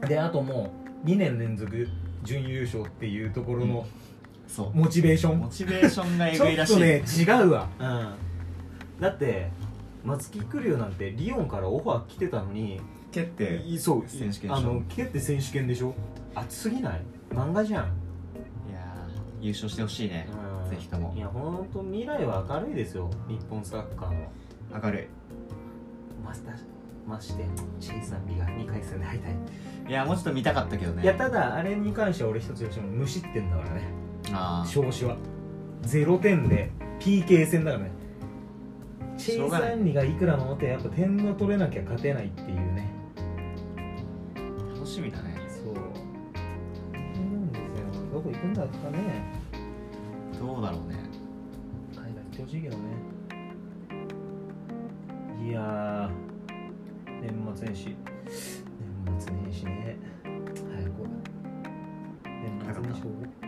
[0.00, 0.08] な。
[0.08, 0.72] であとも
[1.04, 1.88] う2年連続
[2.22, 3.86] 準優勝っていうところの
[4.52, 4.70] そう。
[4.76, 6.72] モチベーション、モチベーションがえちょぐいらしい。
[6.74, 7.68] っとね違うわ、
[9.00, 9.50] だって
[10.04, 15.94] 松木玖生なんてリオンからオファー来てたのに蹴っていそう選手権あの蹴って選手権でしょ。
[16.34, 17.00] 熱すぎない？
[17.30, 17.84] 漫画じゃん。
[17.84, 17.86] い
[18.72, 20.28] やー優勝してほしいね。
[20.64, 20.70] うん。
[20.70, 21.14] ぜひとも。
[21.16, 23.10] いや本当未来は明るいですよ。
[23.28, 24.28] 日本サッカーの。
[24.82, 25.06] 明るい。
[26.24, 26.54] マスター
[27.06, 27.44] まして
[27.80, 31.02] チェイさんリが2回戦で敗退、いやもうちょっと見たかったけどね。
[31.02, 33.82] いやただあれに関しては俺一つ言うしても無失点だからね。
[33.82, 34.01] あ
[34.66, 35.16] 少子は。
[35.82, 37.90] 0点で PK 戦だからね。
[39.18, 39.70] チェイしょうがない。
[39.70, 42.88] さんリがいくら守ってやっぱ点の取れなきゃ勝てないっていうね。
[44.36, 45.36] あ楽しみだね。
[45.48, 45.74] そう。
[45.74, 45.80] な
[47.00, 48.10] んですよ。
[48.12, 49.42] どこ行くんだかね。
[50.38, 50.96] どうだろうね。
[51.94, 52.82] 海外行ってほしいけどね。
[55.44, 56.10] いやー
[57.20, 57.96] 年末年始。
[59.04, 59.96] 年末年始ね。
[60.24, 60.32] 早
[60.88, 61.02] く
[62.24, 63.41] 年末年始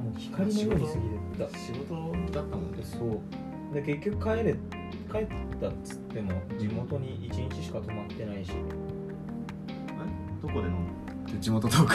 [0.00, 1.00] もう光のように過ぎ
[1.40, 2.82] てった仕事だったもんね。
[2.82, 4.54] そうで結局帰れ
[5.10, 5.26] 帰っ
[5.60, 8.52] たっつっても地元に1日しか泊まってないし。
[10.42, 11.40] どこで飲む？
[11.40, 11.94] 地元トーク。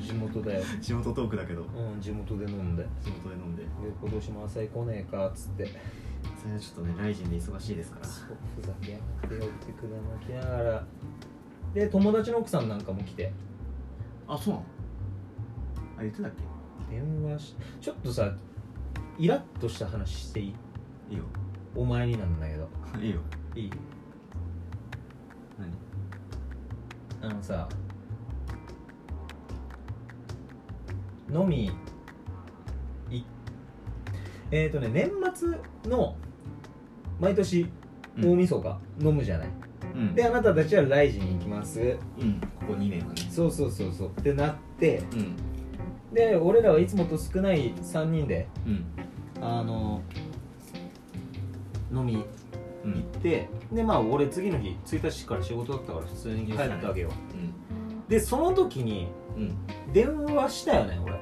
[0.00, 0.62] 地元だよ。
[0.80, 1.62] 地元トークだけど。
[1.62, 2.82] うん地元で飲んで。
[2.84, 3.64] で地元で飲んで。
[4.00, 5.66] 今年も朝来ねえかっつって。
[6.40, 8.06] それはちょっとねライジンで忙しいですから。
[8.06, 10.86] そうふざけやがってよってくだまきながら。
[11.74, 13.32] で友達の奥さんなんかも来て。
[14.28, 14.66] あそうなの？
[15.98, 16.30] あ言ってたっ
[16.90, 18.32] 電話しちょっとさ
[19.18, 20.54] イラッとした話していい？
[21.08, 21.24] けいいよ
[21.74, 22.68] お前になんだけど。
[23.00, 23.20] いいよ。
[23.54, 23.70] いい？
[27.20, 27.30] 何？
[27.30, 27.68] あのさ
[31.32, 31.72] 飲み
[33.10, 33.24] い
[34.50, 35.48] えっ、ー、とね年末
[35.90, 36.16] の
[37.18, 37.66] 毎年
[38.18, 39.48] 大晦日飲むじゃない、
[39.94, 40.14] うん。
[40.14, 41.80] であなたたちはライジに行きます。
[42.18, 42.40] うん。
[42.40, 43.22] ここ2年はね。
[43.30, 44.08] そうそうそうそう。
[44.08, 45.36] ってなってうん
[46.16, 48.84] で俺らはいつもと少ない3人でうん。
[49.44, 50.00] あの
[51.92, 52.24] 飲み
[52.84, 52.92] うん。
[52.94, 57.10] 行ってでまあ俺次の日1日から仕事だったから普通に帰ったわけよ。
[58.08, 59.92] でその時にうん。
[59.92, 61.20] 電話したよね俺。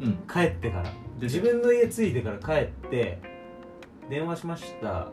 [0.00, 0.18] うん。
[0.32, 0.84] 帰ってから。
[0.84, 0.90] で
[1.22, 3.18] 自分の家着いてから帰って
[4.08, 5.08] 電話しました。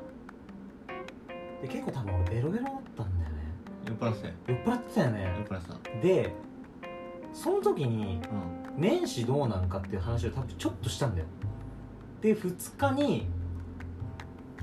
[1.64, 3.38] で結構多分俺ベロベロだったんだよね。
[3.88, 6.02] 酔っ払ってたよ酔っ払ってたよ酔っね払ってた。
[6.02, 6.34] で
[7.34, 11.28] その時にうん年始どうなんかっていう話を多分ちょっとしたんだよ。
[12.22, 13.28] で2日に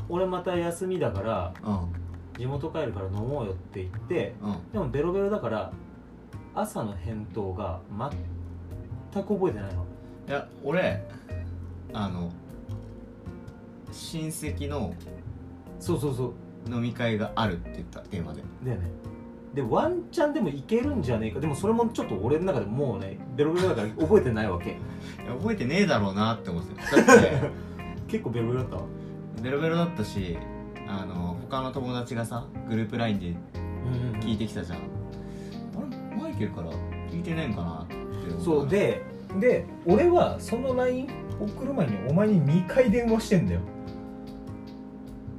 [0.09, 1.93] 俺また休みだからうん。
[2.39, 4.73] 地元帰るから飲もうよって言ってうん。
[4.73, 5.73] でもベロベロだから
[6.55, 7.81] 朝の返答が
[9.13, 9.85] 全く覚えてないの。
[10.29, 11.05] いや俺
[11.93, 12.31] あの
[13.91, 14.95] 親戚の
[15.81, 16.35] そうそうそう。
[16.71, 18.43] 飲み会があるって言った電話で。
[18.65, 18.91] だよね
[19.59, 21.41] でワンチャンでもいけるんじゃねえか。
[21.41, 24.71] でもそれもちょっと俺の中でもうねベロベロだから覚えてないわけ。
[24.71, 26.81] いや覚えてねえだろうなって思って。
[26.81, 27.51] た だって
[28.07, 28.83] 結構ベロベロだったわ。
[29.43, 30.39] ベロベロだったし
[30.87, 33.35] あの他の友達がさグループ LINE で
[34.21, 34.81] 聞いてきたじゃん、あ
[36.13, 36.71] れマイケルから
[37.11, 38.45] 聞いてないんかなって思った。
[38.45, 39.03] そうで
[39.41, 41.09] で俺はその LINE
[41.41, 43.61] 送る前にお前に2回電話してんだよ。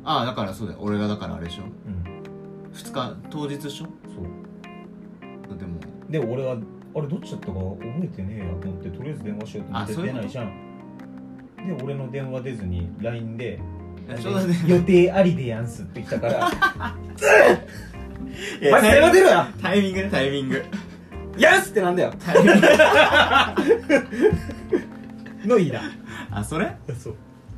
[0.03, 0.79] ああだからそうだよ。
[0.81, 1.63] 俺がだからあれでしょ。
[1.63, 2.08] うん
[2.83, 3.85] 2日当日でしょ？
[3.85, 5.57] そう。
[5.57, 5.79] でも。
[6.09, 6.57] で俺は
[6.95, 10.51] あれどっちだったか覚えてねえやと思ってとりあえず電話しようと思って出ないじゃん。
[11.77, 13.59] で俺の電話出ずに LINE で
[14.67, 16.47] 予定ありでやんすって来たから。
[18.61, 20.63] いお前電話出ろよタイミングねタイミング。
[21.37, 22.13] やんすってなんだよ。
[22.17, 22.67] タイミング。
[25.47, 25.81] のいいな。
[26.31, 26.75] あそれ？
[26.97, 27.15] そう。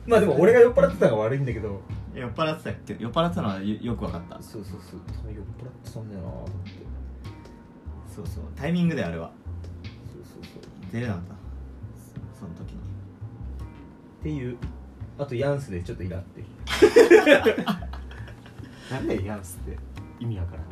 [0.07, 1.81] まあでも俺が酔っ払ってたのが悪いんだけど
[2.13, 2.97] 酔っ払ってたっけ？
[2.99, 4.41] 酔っ払ってたのはよよく分かった。
[4.41, 4.99] そうそうそう。
[5.19, 6.71] 多分酔っ払ってたんだよなと思って
[8.15, 8.43] そうそう。
[8.55, 9.31] タイミングであれは。
[10.11, 11.35] そうそうそう出れなかった。
[12.39, 12.77] その時に。
[12.77, 14.57] っていう。
[15.17, 16.43] あとヤンスでちょっとイラって
[18.91, 19.77] なんだよヤンスって。
[20.19, 20.71] 意味わからない。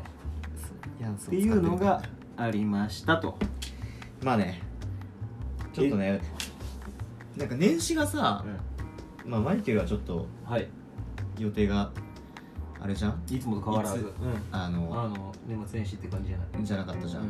[0.99, 2.01] いやっていうのが
[2.35, 3.37] ありましたと。
[4.21, 4.61] まあね
[5.71, 6.19] ちょっとね
[7.37, 8.43] なんか年始がさ、
[9.25, 10.67] まあマイケルはちょっとはい
[11.43, 11.91] 予定が
[12.81, 13.21] あれじゃん？
[13.29, 13.99] いつもと変わらず。
[13.99, 14.13] うん。
[14.51, 16.63] あのあの年末年始って感じじゃない？
[16.63, 17.23] じゃなかったじゃん、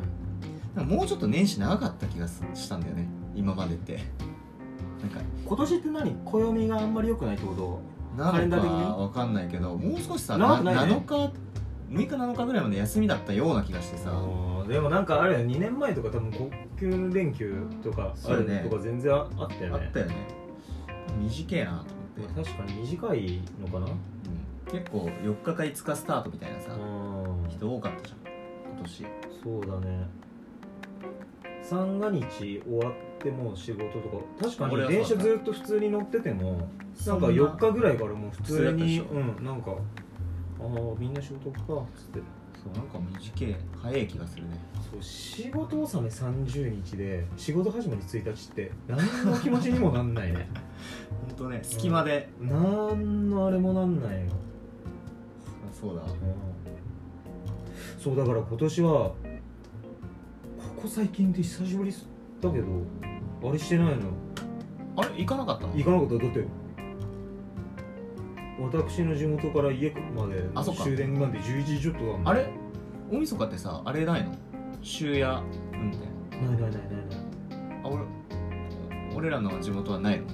[0.77, 0.87] うん。
[0.87, 3.99] もうちょっと年始長かった気がすしたんだよね今までって。
[5.01, 6.15] なんか今年って何？
[6.25, 7.79] 暦があんまり良くないってこと？
[8.17, 8.67] なのか
[8.97, 10.43] わかんないけどもう少しさね。
[10.43, 11.33] 7日
[11.89, 14.11] 6日7日ぐらいまで休みだったような気がしてさ。
[14.67, 19.85] でもなんかあれ2年前とか多分5級連休とかあるねとか全然ああったよね。
[19.85, 20.15] あったよね。
[21.17, 21.83] 短いな。
[21.83, 21.85] と
[22.27, 23.87] 確かに短いのかな？
[23.87, 23.95] うん。
[24.71, 27.49] 結構4日か5日スタートみたいなさうん。
[27.49, 28.19] 人多かったじゃん。
[28.75, 29.05] 今年。
[29.43, 30.07] そうだね。
[31.63, 34.17] 三が日終わってもう仕事とか。
[34.41, 37.27] 確かに電車ずっと普通に乗っててもなんかそんな。
[37.29, 39.45] 4日ぐらいからもう普通にうん。
[39.45, 39.75] なんかあ
[40.63, 42.19] あみんな仕事かっつって
[42.61, 44.59] そうなんか短い早い気がするね。
[44.91, 50.49] そう仕事納め30日で仕事始まり1日って何の気持ちにもなんないね。
[51.27, 52.57] 本当ね隙間で、な
[52.93, 54.31] んのあれもなんないよ、
[55.71, 56.01] そうだ。
[57.97, 59.13] そうだから今年はこ
[60.81, 61.93] こ最近って久しぶり
[62.41, 62.65] だけど
[63.47, 64.11] あれしてないの。
[64.97, 65.75] あれ行かなかったの？
[65.75, 66.15] 行かなかった。
[66.15, 66.45] だって
[68.61, 70.83] 私の地元から家まであそっか。
[70.83, 72.49] 終電まで11時ちょっとなあれ？
[73.11, 74.35] 大晦日ってさあれないの？
[74.83, 75.41] 終夜
[75.73, 76.05] 運転？
[76.37, 76.81] ないないないない
[77.83, 78.03] あ俺
[79.15, 80.25] 俺らの地元はないの？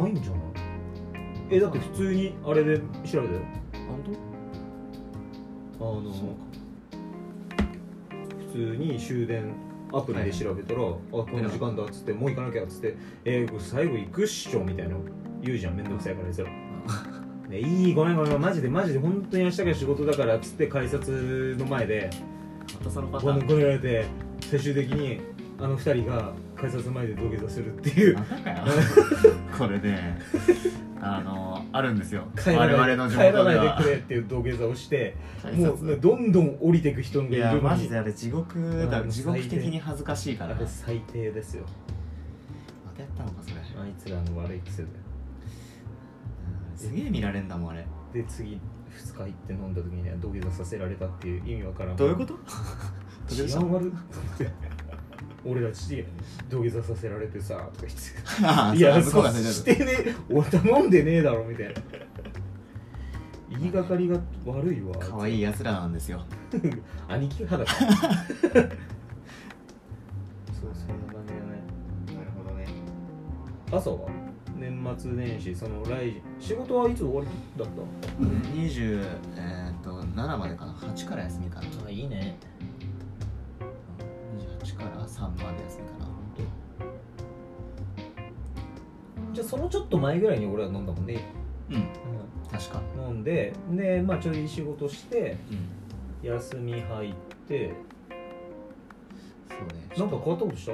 [0.00, 0.40] いないんじゃない？
[1.50, 3.40] えだって普通にあれで調べたよ。
[5.78, 6.26] 本あの当そう
[8.52, 9.52] 普通に終電
[9.92, 15.00] アプリで調べたら、あこの時間だっつってもう行かなきゃっつってえー、最後行くっしょみたいなの
[15.42, 16.48] 言うじゃんめんどくさいからですよ
[17.48, 22.10] ね、いいごめんごめんマジでマジで本当に明日から仕事だからっつって改札の前で
[22.78, 23.46] またそのパターン。
[23.46, 24.04] こねられて
[24.40, 25.20] 最終的に
[25.58, 28.16] あの二人が改札前で土下座するっていう。
[28.16, 28.56] またかよ。
[29.56, 30.18] これね
[31.00, 32.24] あのあるんですよ。
[32.36, 37.56] 帰らない我々の地帰らないでくれっていう土下座をして改も札うどんどん降りていく人がいいるのに。
[37.58, 40.54] やマジであれ地獄だうん地獄的に恥ずかしいから。
[40.58, 41.64] れ最低ですよ。
[42.96, 43.56] たやったのかそれ。
[43.80, 44.88] あいつらの悪い癖で
[46.76, 46.92] す。
[46.94, 47.86] げえ見られんだもんあれ。
[48.12, 48.60] で次
[48.90, 51.96] 2日行って飲んだ時にね土下座させられたっていう意味わからん。
[51.96, 52.34] どういうこと？
[53.34, 53.88] 治安悪っ。
[53.88, 53.92] っ
[54.38, 54.50] て
[55.44, 56.04] 俺ら父
[56.48, 58.78] 土下座させられてさとか言って。
[58.78, 61.74] いやそうしてね俺頼んでねえだろみたいな。
[63.48, 66.20] 言いがかりが悪いわ可愛い奴らなんですよ。
[67.08, 67.96] 兄貴派だから。
[67.96, 68.12] そう
[70.74, 72.18] そんな感じだね。
[72.18, 72.66] なるほどね。
[73.70, 74.25] 朝は？
[74.58, 77.68] 年末年始その来仕事はいつ終わりだっ
[78.54, 79.04] 20
[79.36, 80.72] えーっと7までかな。
[80.72, 81.66] 8から休みかな。
[81.66, 82.38] たあいいね。
[84.60, 86.06] 28から3まで休みかな。
[89.32, 91.20] じゃあそのちょっと前ぐらいに俺は飲んだもんね、
[91.70, 91.88] うん。
[92.50, 92.80] 確か。
[92.96, 95.36] 飲んででまあちょい仕事して
[96.22, 96.28] うん。
[96.28, 97.14] 休み入っ
[97.46, 97.74] て。
[99.48, 99.86] そうね。
[99.96, 100.72] なんか変わったことした？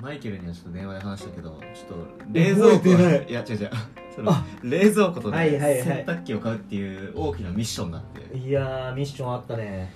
[0.00, 1.94] マイケルにはちょっと電話で話したけどちょっと
[2.32, 2.76] 冷蔵庫。
[2.78, 3.70] 覚えてないいや違う違う。
[4.14, 5.82] そのあ冷蔵庫とね、はいはいはい。
[5.82, 8.36] 洗濯機を買うっていう大きなミッションがあって。
[8.36, 9.92] いやーミッションあったね。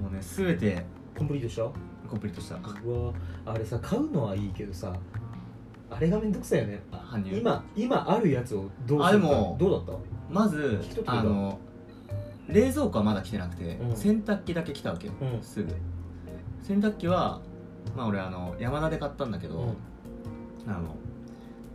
[0.00, 0.84] もうね全て
[1.16, 1.62] コンプリートした？
[2.08, 2.56] コンプリートした。
[2.56, 2.58] う
[3.06, 3.12] わ
[3.46, 4.92] あれさ買うのはいいけどさ
[5.90, 6.82] あれがめんどくさいよね。
[6.90, 7.36] 搬入。
[7.36, 9.06] 今今あるやつをどうするか。
[9.08, 10.02] あでもどうだった？
[10.30, 11.12] まず引き取ってくれた？
[11.20, 11.58] あの
[12.48, 13.96] 冷蔵庫はまだ来てなくて、うん。
[13.96, 15.42] 洗濯機だけ来たわけよ、うん。
[15.42, 15.72] すぐ。
[16.62, 17.40] 洗濯機は
[17.96, 19.76] まあ俺あの山田で買ったんだけど、うん。
[20.66, 20.94] あの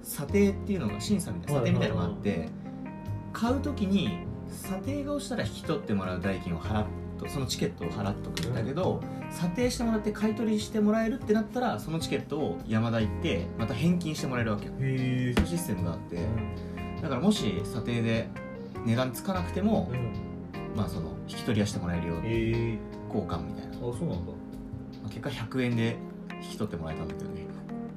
[0.02, 2.48] 査定っていうのが審査みたいな査定みたいなのがあって、
[3.34, 6.86] 買う時に査定が押したら引き取ってもらう代金を払っ
[7.20, 14.72] とそのチケットを払っとくんだけど、査定してもらって買い取りしてもらえるってなったらそのチケットを山田行ってまた返金してもらえるわけよ。
[14.80, 16.18] へえシステムがあって、
[17.02, 18.30] だからもし査定で
[18.86, 19.92] 値段つかなくても、
[20.74, 22.16] まあその引き取りはしてもらえるよ
[23.14, 24.32] 交換みたいな、あそうなんだ。
[24.32, 24.57] まあ
[25.08, 25.98] 結果100円で
[26.44, 27.46] 引き取ってもらえたんだけどね。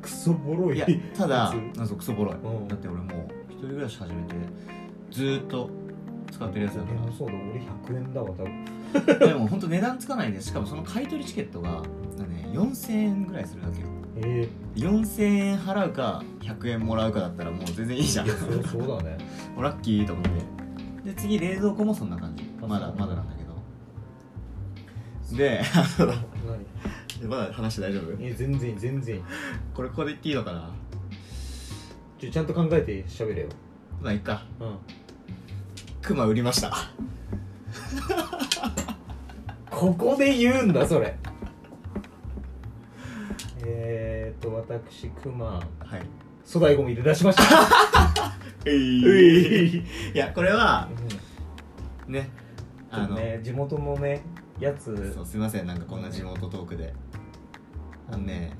[0.02, 2.34] クソボロいいやただやなんクソボロい。
[2.36, 2.68] うん。
[2.68, 4.34] だって俺もう一人暮らし始めて
[5.10, 5.70] ずーっと
[6.32, 7.60] 使ってるやつだかいやそうだ俺
[7.94, 8.64] 100円だわ多分。
[9.18, 11.82] ら でも本当値段つかないんでしかもその買い取りチケットが
[12.28, 13.88] ね4000円ぐらいするだけよ。
[14.16, 18.26] え4000円払うか100円もらうかだったらもう全然いいじゃん。
[18.26, 18.34] そ
[18.78, 19.18] うだね。
[19.58, 21.10] ラッキーと思って。
[21.10, 22.44] で次冷蔵庫もそんな感じ。
[22.62, 22.92] あまだ。
[22.98, 25.36] まだなんだけど。
[25.36, 25.62] で
[25.98, 26.66] 何？
[27.26, 28.16] まだ話大丈夫？
[28.20, 29.16] え全然いい全然。
[29.16, 29.22] いい
[29.74, 30.70] これここで言っていいのかな？
[32.18, 33.48] ちょちゃんと考えて喋れよ。
[34.00, 34.44] まあいっか。
[34.60, 34.78] うん。
[36.02, 36.72] クマ売りました。
[39.70, 41.16] ここで言うんだそれ。
[43.64, 46.02] えー、っと私クマはい。
[46.46, 48.34] 粗大ゴミで出しました。
[48.66, 49.76] えい。
[49.78, 49.84] い。
[50.14, 50.88] やこれは
[52.08, 52.28] ね
[52.90, 54.22] あの、ね地元のね
[54.58, 55.12] やつ。
[55.14, 55.66] そうすいません。
[55.66, 56.92] なんかこんな地元トークで
[58.10, 58.56] あのね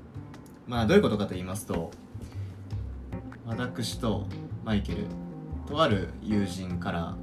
[0.67, 1.91] まあどういうことかと言いますと
[3.45, 4.27] 私と
[4.63, 5.05] マイケル
[5.67, 7.15] とある友人から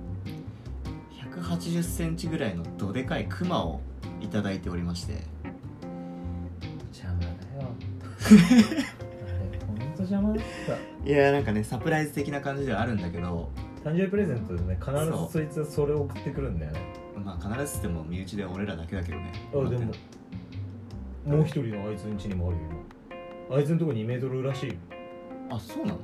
[1.40, 3.80] 1 8 0ンチぐらいのどでかいクマを
[4.20, 5.22] いただいておりまして。
[6.92, 8.32] 邪魔だよあ
[9.52, 10.44] れほんと邪魔だっ
[11.04, 11.08] た。
[11.08, 13.50] いやなんかねサプライズ的な感じではあるんだけど
[13.84, 16.80] 誕生日プレゼントでね必ずそいつはそれを送ってくるんだよね。
[17.24, 19.32] まあ必ずしも身内で俺らだけだけどね。
[19.52, 19.92] あでも
[21.28, 22.62] もう一人のあいつん家にもあるよ
[23.48, 23.56] 今。
[23.56, 24.74] あいつのとこ2メートルらしいよ。
[25.50, 25.98] あそうなの？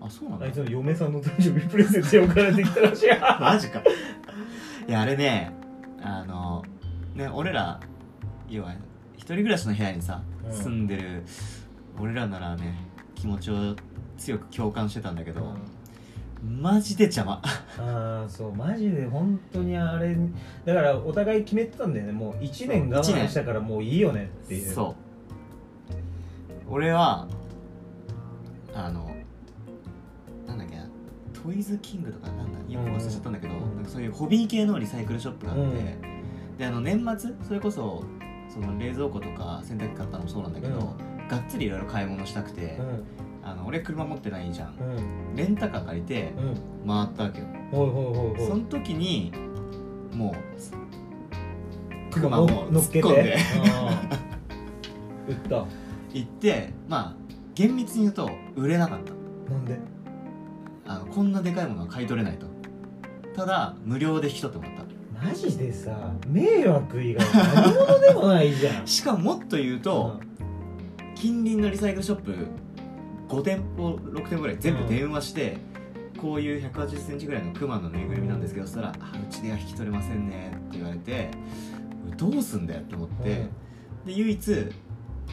[0.00, 3.08] あそうなんだあいつの嫁さんの誕生日プレゼントで送られてきたらしい。
[3.40, 3.82] マジか。
[4.88, 5.52] いやあれね
[6.00, 6.62] あの
[7.14, 7.80] ね俺ら
[8.48, 8.72] 要は
[9.14, 10.52] 一人暮らしの部屋にさ、うん。
[10.52, 11.24] 住んでる
[11.98, 12.74] 俺らならね
[13.14, 13.74] 気持ちを
[14.16, 15.54] 強く共感してたんだけど、
[16.46, 17.42] マジで邪魔。
[17.78, 20.16] ああそうマジで本当にあれ
[20.64, 22.12] だからお互い決めてたんだよね。
[22.12, 24.72] もう1年我慢したからもういいよねっていう。
[24.72, 24.94] そう。
[26.68, 27.28] 俺は
[28.74, 29.14] あの
[30.46, 30.88] なんだっけな
[31.32, 36.56] トイズキングとかなんだよく忘れちゃったんだけど、うんなんかそういうホビー系のリサイクルショップがあって、うん。
[36.58, 38.04] であの年末それこそ
[38.48, 40.96] その冷蔵庫とか洗濯機買ったのもそうなんだけど、
[41.28, 42.78] がっつりいろいろ買い物したくて、
[43.66, 44.76] 俺車持ってないじゃん。
[44.78, 44.96] うん。
[44.96, 45.00] う
[45.32, 46.32] んレンタカー借りて
[46.84, 46.88] うん。
[46.88, 48.46] 回ったわけよ、ほいほいほいほい。
[48.48, 49.32] その時に
[50.14, 50.34] も
[52.10, 53.36] うクマ熊も乗っ込んで。
[55.28, 55.66] 売った。
[56.14, 57.16] 行ってまあ
[57.54, 59.12] 厳密に言うと売れなかった。
[59.52, 59.78] なんで？
[60.86, 62.46] あのこんなでかいものは買い取れないと。
[63.34, 64.86] ただ無料で引き取ってもらっ
[65.22, 68.74] マジでさ迷惑以外何物でもないじゃん。
[68.82, 70.20] た しかももっと言うと、
[71.14, 72.34] 近隣のリサイクルショップ
[73.28, 75.58] 5店舗6店舗ぐらい全部電話して、
[76.20, 81.28] こういう1 8 0ンチぐらいのクマのぬいぐるみなんですけどそしたら「あうちでは引き取れませんね」って言われて
[82.16, 83.46] どうすんだよって思って、
[84.06, 84.70] で唯一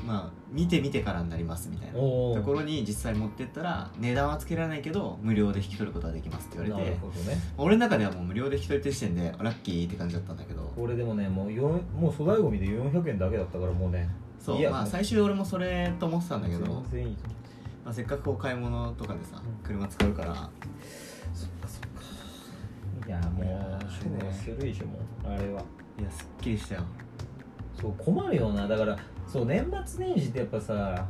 [0.05, 1.99] まあ見てみてからになりますみたいなと
[2.43, 7.37] ころに実際持ってったら値段はつけられないけど無料で引き取ることができますって言われてなるほどね。
[7.57, 10.73] 俺の中ではもう無料で引き取りて時点でラッキーって感じだったんだけど。
[10.75, 14.09] これでもねもうもう粗大ゴミで400円だけだったからもうね。
[14.39, 17.29] そうまあ最終俺もそれと思ってたんだけど、全然いいと
[17.83, 19.63] まあ、せっかくこう買い物とかでさうん。
[19.63, 20.33] 車使うから。
[21.33, 23.07] そっかそっか。
[23.07, 25.61] いやもういやー勝負するでしょもうあれは。
[25.99, 26.83] いやすっきりしたよ。
[27.79, 28.67] そう困るよな。
[28.67, 31.05] だからそう年末年始ってやっぱさ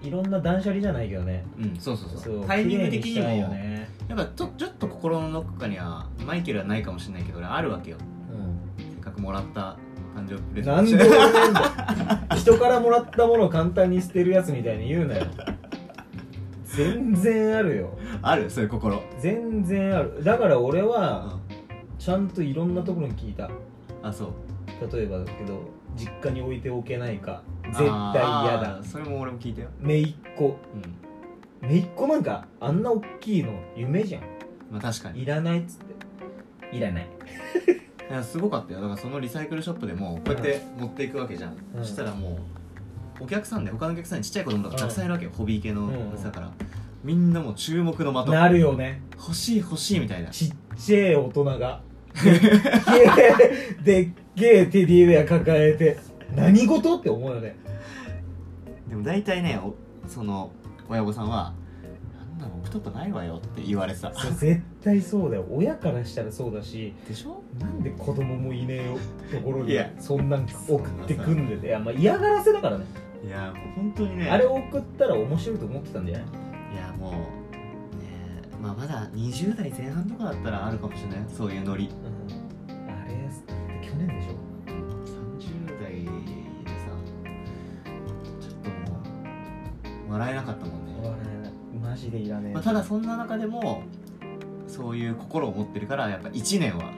[0.00, 1.44] いろんな断捨離じゃないけどね。
[1.58, 2.20] うんそうそうそう。
[2.20, 3.88] そうタイミング的にもよね。
[4.08, 7.98] やっぱちょちょっと心のどこかにはマイケルはないかもしれないけど俺あるわけよ。
[7.98, 9.76] うせっかくもらった
[10.16, 11.04] 誕生日プレんゼント。
[11.04, 11.52] なんで俺なん
[12.28, 15.26] だ人からもらったものを簡単に捨てるやつみたいに言うなよ
[16.76, 17.98] 全然あるよ。
[18.22, 18.50] ある？
[18.50, 19.02] そういう心？
[19.18, 20.22] 全然ある。
[20.24, 21.42] だから俺うはん。
[21.98, 23.50] ちゃんといろんなところに聞いた。
[24.02, 24.96] あそう。
[24.96, 25.60] 例えばだけど
[25.96, 27.42] 実家に置いておけないか。
[27.66, 28.80] 絶対嫌だ。
[28.82, 29.68] それも俺も聞いたよ。
[29.80, 30.58] 姪っ子。
[31.62, 31.68] うん。
[31.68, 34.22] 姪っ子なんかあんな大きいの夢じゃん。
[34.70, 35.22] まあ確かに。
[35.22, 36.76] いらないっつって。
[36.76, 37.06] いらない。
[38.10, 38.80] いやすごかったよ。
[38.80, 41.84] だからそのリサイクルショップでもこうやって持っていくわけじゃん、うん。
[41.84, 42.38] そしたらもう
[43.22, 46.50] お客さんで他のお客さんにちっちゃい子供とかたくさんいるわけよ、ホビー系のうんやつだから、
[47.04, 48.32] みんなもう注目の的。
[48.32, 49.02] なるよね。
[49.16, 50.30] 欲しい欲しいみたいな。
[50.30, 51.80] ちっちゃい大人が。
[52.14, 52.44] でっけ
[53.80, 55.98] えでっけえテディベア抱えて。
[56.34, 57.56] 何事って思うよね。
[58.88, 59.74] でも大体ねお
[60.08, 60.50] その
[60.88, 61.54] 親御さんは
[62.34, 64.10] 「あんなの置くとこないわよ」って言われてた。
[64.12, 65.46] 絶対そうだよ。
[65.50, 66.92] 親からしたらそうだし。
[67.08, 67.42] でしょ？
[67.58, 68.98] なんで子供もいねえよ
[69.30, 72.84] ところにそんなん送ってくんでてまあ嫌がらせだからね
[73.24, 74.28] いやもう本当にね。
[74.30, 76.26] あれ送ったら面白いと思ってたんじゃない？
[76.74, 77.18] いやもうね
[78.60, 81.90] まあまだ20代前半とかだったらあるかもしれないそういうノリ。
[82.68, 82.72] あ
[83.06, 83.14] れ
[83.80, 84.32] 去年でしょ
[84.66, 86.06] ？30代で
[86.80, 86.86] さ
[88.40, 89.00] ちょっとも
[90.08, 91.52] う笑えなかったもんね、笑えない。
[91.90, 93.82] マジでいらねえ、まあ、ただそんな中でも
[94.66, 96.92] そういう心を持ってるからやっぱ1年は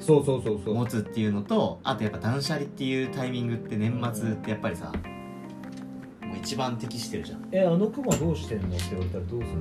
[0.00, 0.74] そうそうそうそう。
[0.74, 4.94] 持つっていうのとあとやっぱ断捨離っていうタイミングって年末ってやっぱりさもう
[6.42, 7.48] 一番適してるじゃん。
[7.52, 9.58] えあのクマどうしてんのって言われたらどうする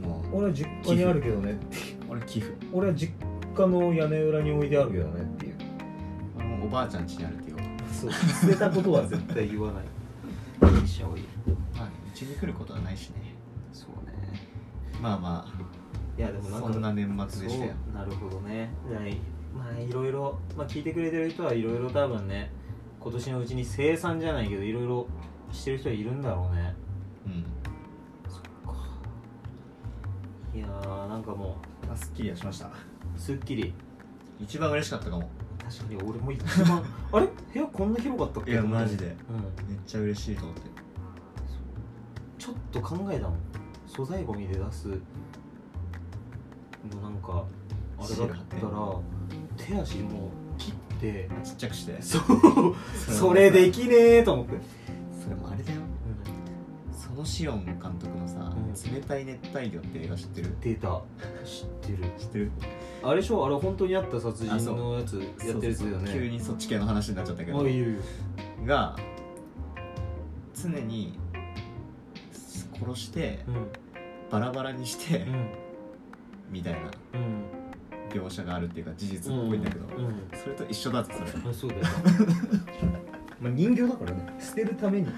[0.00, 0.24] の？
[0.32, 1.58] 俺は実家にあるけどね
[2.08, 2.54] 俺寄付。
[2.72, 3.12] 俺は実
[3.54, 5.56] 家の屋根裏に置いてあるけどねっていう。
[6.36, 7.56] 俺もおばあちゃん家にあるってよ
[7.92, 8.12] そう。
[8.12, 9.84] 捨てたことは絶対言わない。
[10.72, 11.20] にした方がい。
[11.20, 11.24] い
[11.76, 13.34] まあうちに来ることはないしね。
[13.72, 14.40] そうね。
[15.00, 15.46] まあま
[16.16, 17.72] いやでもんかそんな年末でしたよ。
[17.92, 18.70] なるほどね。
[18.90, 19.18] はい
[19.54, 22.50] まあいろいろ、まあ、聞いてくれてる人はいろいろ多分ね
[23.04, 25.06] 今年のうちに生産じゃないけどいろいろ
[25.52, 26.74] してる人はいるんだろうね。
[27.26, 27.44] うん。
[28.30, 28.74] そっか。
[30.54, 31.58] いやーなんかも
[31.92, 32.68] あすっきりはしました。
[32.68, 32.70] う
[33.14, 33.74] すっきり。
[34.40, 35.28] 一番嬉しかったかも。
[35.62, 36.82] 確かに俺も一番。
[37.12, 37.26] あれ？
[37.52, 38.52] 部屋こんな広かったっけ？
[38.52, 39.04] いやマジで。
[39.04, 39.12] うん。
[39.68, 40.62] めっちゃ嬉しいと思って。
[42.38, 43.38] ちょっと考えたもん。
[43.86, 44.88] 素材ゴミで出す。
[44.88, 44.96] の
[47.02, 47.44] なんか
[47.98, 48.56] あれだシール貼って。
[48.56, 48.72] ったら
[49.56, 50.43] 手足も切っ
[51.12, 51.28] て。
[51.44, 52.00] ちっちゃくして。
[52.00, 52.74] そう。
[53.12, 54.52] それできねえと思って、
[55.22, 55.80] それもあれだよ。
[56.92, 60.56] そのシオン監督のさうん「冷たい熱帯魚」って映画知ってる？
[60.60, 61.02] 出た。
[61.44, 61.98] 知ってる。
[62.18, 62.50] 知ってる？
[63.02, 63.46] あれでしょ？
[63.46, 66.12] あれ本当にあった殺人のやつやってるやつだよね。
[66.12, 67.60] 急にそっち系の話になっちゃったけど。
[67.60, 67.90] あいいよい。
[67.90, 68.00] いよ
[68.64, 68.96] が
[70.54, 71.18] 常に
[72.80, 73.54] 殺してうん。
[74.30, 75.50] バラバラにしてうん。
[76.50, 76.90] みたいな。
[77.14, 77.63] うん
[78.14, 81.50] 描写があるっていうか事実っぽいんだけどうんうんそれと一緒だぞそれ。
[81.50, 81.82] あそうだよ。
[83.42, 84.34] まあ人形だからね。
[84.38, 85.08] 捨てるために。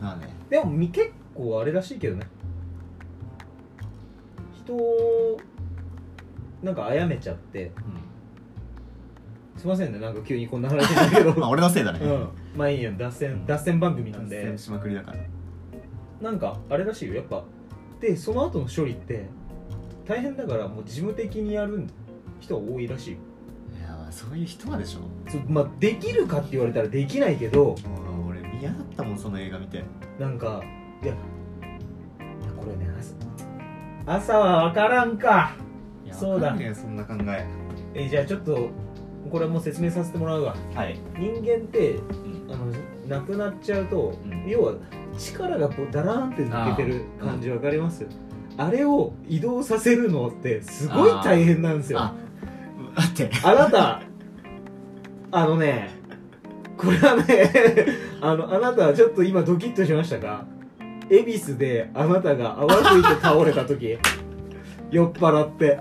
[0.00, 0.28] まあね。
[0.48, 2.26] でもみ結構あれらしいけどね。
[4.54, 5.38] 人を
[6.62, 7.72] なんか殺めちゃって
[9.56, 11.34] すいませんねなんか急にこんな話だけど。
[11.38, 11.98] まあ俺のせいだね。
[12.00, 12.28] うん。
[12.56, 14.36] まあいいや脱線脱線番組なんで。
[14.36, 15.18] 脱線しまくりだから。
[16.22, 17.16] なんかあれらしいよ。
[17.16, 17.44] やっぱ。
[18.00, 19.26] でその後の処理って
[20.06, 21.86] 大変だからもう事務的にやる
[22.40, 23.18] 人は多いらしいよ。
[23.78, 25.00] いやまあそういう人はでしょ。
[25.30, 27.74] そまあできるかって言われたらできないけども
[28.26, 29.84] う俺嫌だったもんその映画見て。
[30.18, 30.62] なんか
[31.02, 33.14] いやいやこれね朝
[34.06, 35.56] 朝は分からんか。
[36.04, 36.48] いやそうだ。
[36.48, 37.46] わかんねえそんな考え。
[37.94, 38.68] えじゃあちょっと
[39.30, 40.56] これはもう説明させてもらうわ。
[40.74, 42.52] はい、人間ってうん。
[42.52, 42.66] あの
[43.08, 44.48] 亡くなっちゃうと、うん。
[44.48, 44.74] 要は
[45.18, 48.06] 力がこうダラーンって抜けてる感じわかります
[48.60, 52.00] あれを移動させるのってすごい大変なんですよ。
[52.00, 52.14] あ
[52.94, 53.30] 待って。
[53.42, 54.02] あなた
[55.32, 55.88] あのね
[56.76, 57.50] これはね
[58.20, 60.44] あのあなたはちょっと今ドキッとしましたか？
[61.08, 63.96] 恵比寿であなたが泡吹いて倒れた時
[64.90, 65.78] 酔っ払って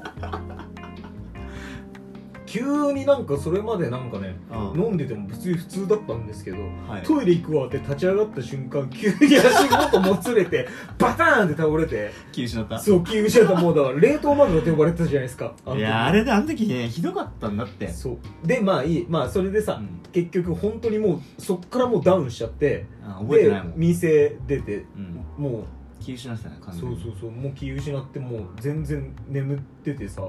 [2.49, 4.81] 急になんかそれまでなんかねうん。
[4.81, 7.03] 飲んでても別に普通だったんですけどはい。
[7.03, 12.79] トイレ行くわって立ち上がった瞬間急に足元もつれて バターンって倒れて気失った。
[12.79, 13.55] そう気失った。
[13.55, 15.53] もうだから冷凍マグロって呼ばれてたじゃないですか。
[15.65, 17.87] の時いやあれであの時ねひどかったんだって。
[17.89, 18.47] そう。
[18.47, 19.05] でまあいい。
[19.07, 19.99] まあそれでさ、うん。
[20.11, 23.71] 結局本当にもうそっからもうダウンしちゃってあ覚えてないもん。
[23.73, 25.43] で店出てうん。
[25.43, 25.65] も
[25.99, 26.95] 気失ってたねう完全に。
[26.95, 30.23] そうそうそうもう気失ってもう全然眠っててさ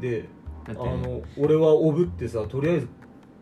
[0.00, 0.24] で
[0.68, 1.08] あだって。
[1.08, 2.88] の俺はおぶってさとりあえず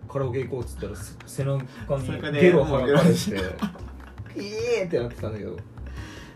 [0.08, 3.14] カラオケ行こうっつったらせ背中にゲロ吐かれて
[4.34, 5.56] ピーってなってたんだけど。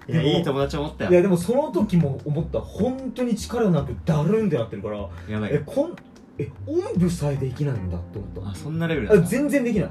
[0.09, 1.11] いやいい友達思ったよ。
[1.11, 2.59] いやでもその時も思った。
[2.61, 5.51] 本当に力なくだるんってなってるからやばい。
[5.53, 5.95] えこん
[6.38, 8.51] えおんぶさえできないんだって思った。
[8.51, 9.26] あそんなレベルだあった。
[9.26, 9.91] 全然できない。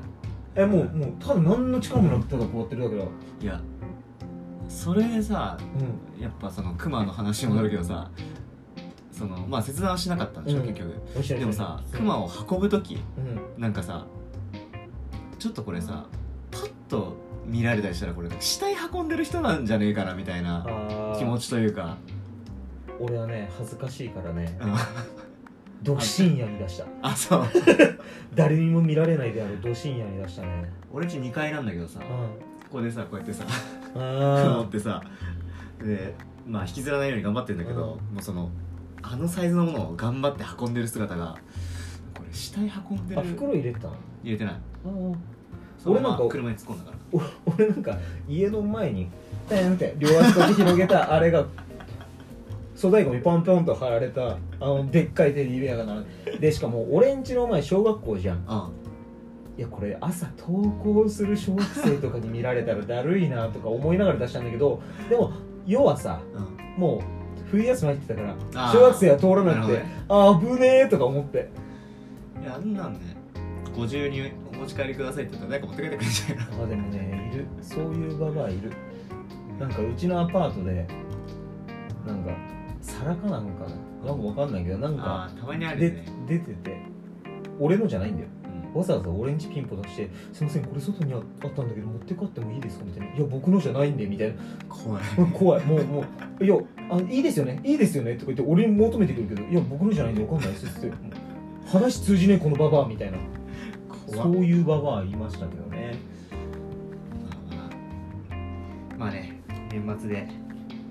[0.56, 3.62] えもうもうただ何の力もなくただこうやってるだけだいや
[4.68, 5.58] それでさ
[6.18, 6.22] うん。
[6.22, 8.10] やっぱそのクマの話に戻るけどさ
[9.20, 10.68] そのまあ切断はしなかったんでしょ、うん。
[10.68, 11.40] 結局。
[11.40, 13.62] でもさクマを運ぶ時うん。
[13.62, 14.06] なんかさ
[15.38, 16.06] ちょっとこれさ
[16.52, 20.66] パッと見られたりしたらこれ死体運んでる人なんじゃねえかなみたいな
[21.18, 21.98] 気持ちというか。
[22.98, 24.58] 俺はね恥ずかしいからね。
[24.62, 24.74] うん。
[25.84, 26.86] 独身夜に出した。
[27.02, 27.46] あそう。
[28.36, 30.72] 誰にも見られないである独身夜に出したね。
[30.94, 32.04] 俺んち2階なんだけどさう
[32.64, 33.54] ここでさこうやってさんク
[33.96, 35.02] あマってさ
[35.84, 36.16] で
[36.48, 38.16] まあ引きずらないように頑張ってるんだけど、うん。
[38.16, 38.50] もうその
[39.02, 41.38] あのサイズのものを頑張って運んでる姿が
[42.16, 43.94] これ死体運んである袋入れてたの？
[44.24, 44.56] 入れてない。
[45.86, 46.98] 俺なんか車に突っ込んだから。
[47.12, 47.22] お
[47.56, 47.98] 俺なんか
[48.28, 49.10] 家の前に
[49.50, 51.46] ペンって両足こうやって広げたあれが
[52.76, 58.44] 粗大ゴミポンポンと貼られたあのでっかいテディベアが並んででしかも俺んちの前小学校じゃん。
[58.48, 58.70] あ。
[59.58, 65.34] いやこれ朝登校する小学生とかに見られたらだるいなとか思いながら出したんだけどでも
[65.66, 66.82] 要はさうん。
[66.82, 67.19] もう
[67.52, 68.72] 冬休み入ってたからあー。
[68.74, 71.50] 小学生は通らなくてなるあー危ねえとか思って。
[72.42, 73.00] いやあんなんね
[73.76, 77.46] ご自由にお持ち帰りくださいって言ったら誰か持って帰ってくれるんじゃない あでもねいる。
[77.62, 78.72] そういうババアいる。
[79.60, 80.88] なんかうちのアパートで
[82.08, 82.32] なんか
[82.82, 84.08] 皿かなんかな。
[84.08, 86.78] なんかわかんないけどなんかああたまにあるでよね、出てて
[87.60, 88.28] 俺のじゃないんだよ。
[88.32, 88.39] うん
[88.74, 94.36] わざわざオレンジピンポン出して「すいませんこれ外にああったんだけど持って帰ってもいいですか?」みたいな「いや僕のじゃないんで」みたいな。
[94.68, 95.04] 怖い。
[95.18, 96.04] うん怖いもうも
[96.40, 96.56] う「いや
[96.90, 97.60] あいいですよね。
[97.64, 100.92] いいですよね」とか言って俺に求めてくるけど「いや僕のじゃないんでわかんないです」って。
[101.66, 103.18] 話通じねえこのババアみたいな。
[104.12, 105.96] 怖そういうババアいましたけどね。
[108.98, 109.40] まあね
[109.72, 110.28] 年末で。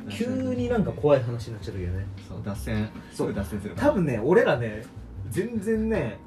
[0.09, 0.25] 急
[0.55, 2.07] になんか怖い話になっちゃったけどね。
[2.29, 2.89] そう脱線。
[3.13, 4.83] すぐ脱線する多分ね俺らね
[5.31, 6.19] 全然ね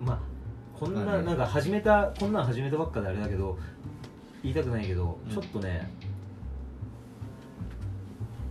[0.00, 0.18] まあ
[0.80, 3.58] こんななんか始めたこんなん始めたばっかであれだけど
[4.42, 5.30] 言いたくないけど、うん。
[5.30, 5.92] ちょっとね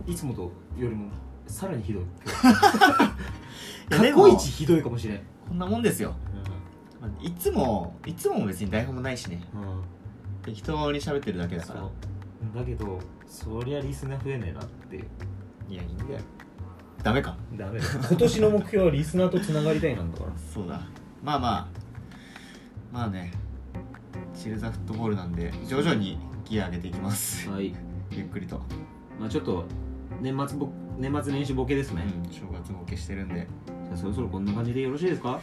[0.06, 1.10] いつもとよりも
[1.48, 2.02] さらにひどい。
[3.90, 6.14] いやでも過去一ひどいかもしれん、こんなもんですよ、
[7.00, 9.42] まあいつもいつも別に台本もないしね。
[9.52, 9.82] うん。
[10.42, 11.80] 適当に喋ってるだけだから。
[11.80, 11.90] そう。
[12.56, 14.94] だけどそりゃリスナー増えねえなって。
[14.94, 15.04] いう
[15.68, 16.20] いやいいんだよ。
[17.02, 17.36] ダメか。
[17.56, 17.86] ダメだ。
[18.08, 20.30] 今年の目標はリスナーとつながりたいなんだから。
[20.38, 20.80] そうだ。
[21.24, 21.79] まあまあ
[22.92, 23.32] まあね
[24.34, 27.48] チルザフットボールなんで徐々にギア上げていきます。
[27.48, 27.74] はい。
[28.10, 28.60] ゆっくりと、
[29.18, 29.64] まあちょっと
[30.20, 30.68] 年末ぼ
[30.98, 33.46] 年末年始ボケですね、うん、正月も消してるんで。
[33.66, 35.40] じゃあそろそろこんな感じでよろしいですか？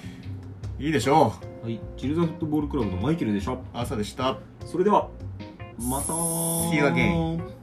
[0.80, 1.34] いいでしょ
[1.64, 1.66] う。
[1.66, 1.80] はい。
[1.96, 3.58] チルザフットボールクラブのマイケルでした。
[3.74, 4.38] 朝でした。
[4.66, 5.10] それでは
[5.80, 7.57] また See you again